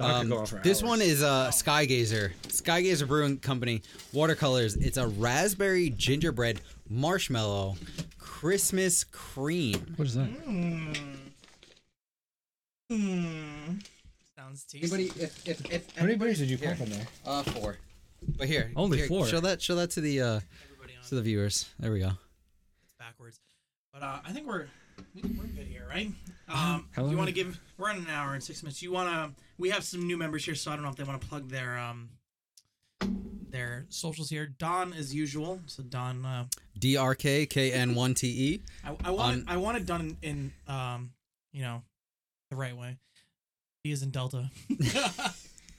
[0.00, 2.32] Um, could go on for this one is uh, Skygazer.
[2.48, 4.74] Skygazer Brewing Company watercolors.
[4.74, 7.76] It's a raspberry gingerbread marshmallow
[8.18, 9.94] Christmas cream.
[9.96, 11.29] What is that?
[12.90, 13.74] Hmm.
[14.36, 15.04] Sounds tasty.
[15.20, 17.06] if if, if How many beers did you pop in there?
[17.24, 17.76] Uh, four.
[18.36, 19.26] But here, Only here, four?
[19.26, 19.62] Show that.
[19.62, 21.66] Show that to the uh Everybody on to the viewers.
[21.78, 22.10] There we go.
[22.82, 23.38] It's backwards.
[23.92, 24.66] But uh, I think we're
[25.14, 26.10] we- we're good here, right?
[26.52, 27.60] Um, How you want to give?
[27.78, 28.82] We're in an hour and six minutes.
[28.82, 29.40] You want to?
[29.56, 31.48] We have some new members here, so I don't know if they want to plug
[31.48, 32.08] their um
[33.50, 34.46] their socials here.
[34.58, 35.60] Don, as usual.
[35.66, 38.62] So Don, uh, D R K K N one T E.
[38.84, 41.12] I, I want On- it, I want it done in, in um
[41.52, 41.82] you know
[42.50, 42.98] the right way.
[43.84, 44.50] He is in Delta.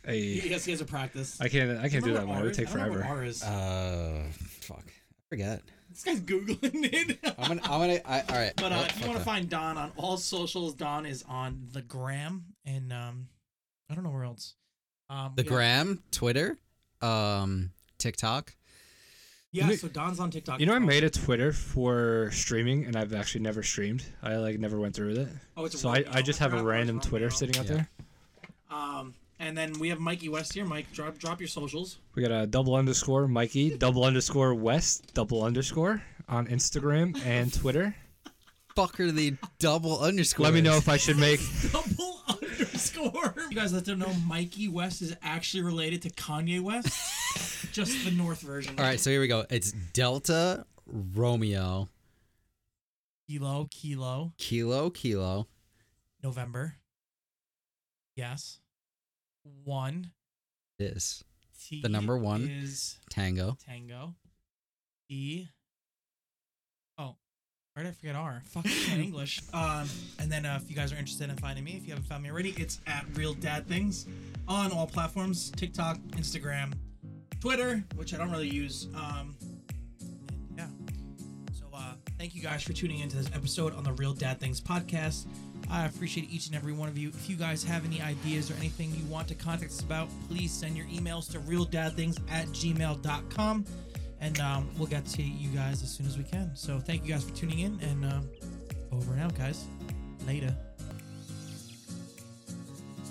[0.04, 1.40] Hey, yes, he has a practice.
[1.40, 1.78] I can't.
[1.78, 2.40] I can't do that one.
[2.40, 3.14] It would take I don't know what forever.
[3.20, 3.44] R is.
[3.44, 4.24] Uh,
[4.62, 4.84] fuck.
[4.88, 5.62] I forget.
[5.92, 6.58] this guy's googling
[6.92, 7.20] it.
[7.38, 7.62] I'm gonna.
[7.66, 8.00] I'm gonna.
[8.04, 8.52] I, all right.
[8.56, 11.68] But uh, Oh, if you want to find Don on all socials, Don is on
[11.72, 13.28] the gram and um,
[13.92, 14.56] I don't know where else.
[15.12, 16.58] Um, the we got- gram, Twitter,
[17.04, 17.70] um,
[18.00, 18.56] TikTok.
[19.54, 20.60] Yeah, You- so Don's on TikTok.
[20.62, 24.04] You know, I made a Twitter for streaming, and I've actually never streamed.
[24.24, 25.28] I like never went through with it.
[25.58, 27.10] Oh, it's So I, I just have a random Romeo.
[27.10, 27.74] Twitter sitting out Yeah.
[27.74, 27.90] there.
[28.70, 30.64] Um, and then we have Mikey West here.
[30.66, 31.98] Mike, drop drop your socials.
[32.16, 37.94] We got a double underscore Mikey, double underscore West, double underscore on Instagram and Twitter.
[38.76, 40.46] Fuck are the double underscore.
[40.46, 41.42] Let me know if I should make.
[41.74, 43.36] Double underscore.
[43.50, 46.88] You guys let them know Mikey West is actually related to Kanye West.
[47.72, 48.76] just the North version.
[48.78, 49.46] All right, so here we go.
[49.50, 51.88] It's Delta Romeo
[53.30, 55.48] Kilo, kilo, Kilo Kilo
[56.24, 56.76] November.
[58.16, 58.60] Yes.
[59.64, 60.12] One.
[60.80, 61.24] is
[61.68, 62.48] T The number one.
[62.50, 63.58] is Tango.
[63.66, 64.16] Tango.
[65.10, 65.48] E.
[66.98, 67.16] Oh,
[67.74, 68.42] where did I forget R?
[68.46, 69.42] Fuck English.
[69.54, 69.88] Um,
[70.20, 72.24] and then uh, if you guys are interested in finding me, if you haven't found
[72.24, 74.08] me already, it's at Real Dad Things
[74.48, 76.74] on all platforms: TikTok, Instagram,
[77.42, 78.88] Twitter, which I don't really use.
[78.96, 79.36] Um,
[80.56, 80.68] yeah.
[81.54, 84.62] So uh, thank you guys for tuning into this episode on the Real Dad Things
[84.62, 85.26] podcast.
[85.70, 87.10] I appreciate each and every one of you.
[87.10, 90.52] If you guys have any ideas or anything you want to contact us about, please
[90.52, 93.66] send your emails to realdadthings at gmail.com
[94.20, 96.52] and um, we'll get to you guys as soon as we can.
[96.56, 98.30] So thank you guys for tuning in and um,
[98.92, 99.66] over and out, guys.
[100.28, 100.56] Later.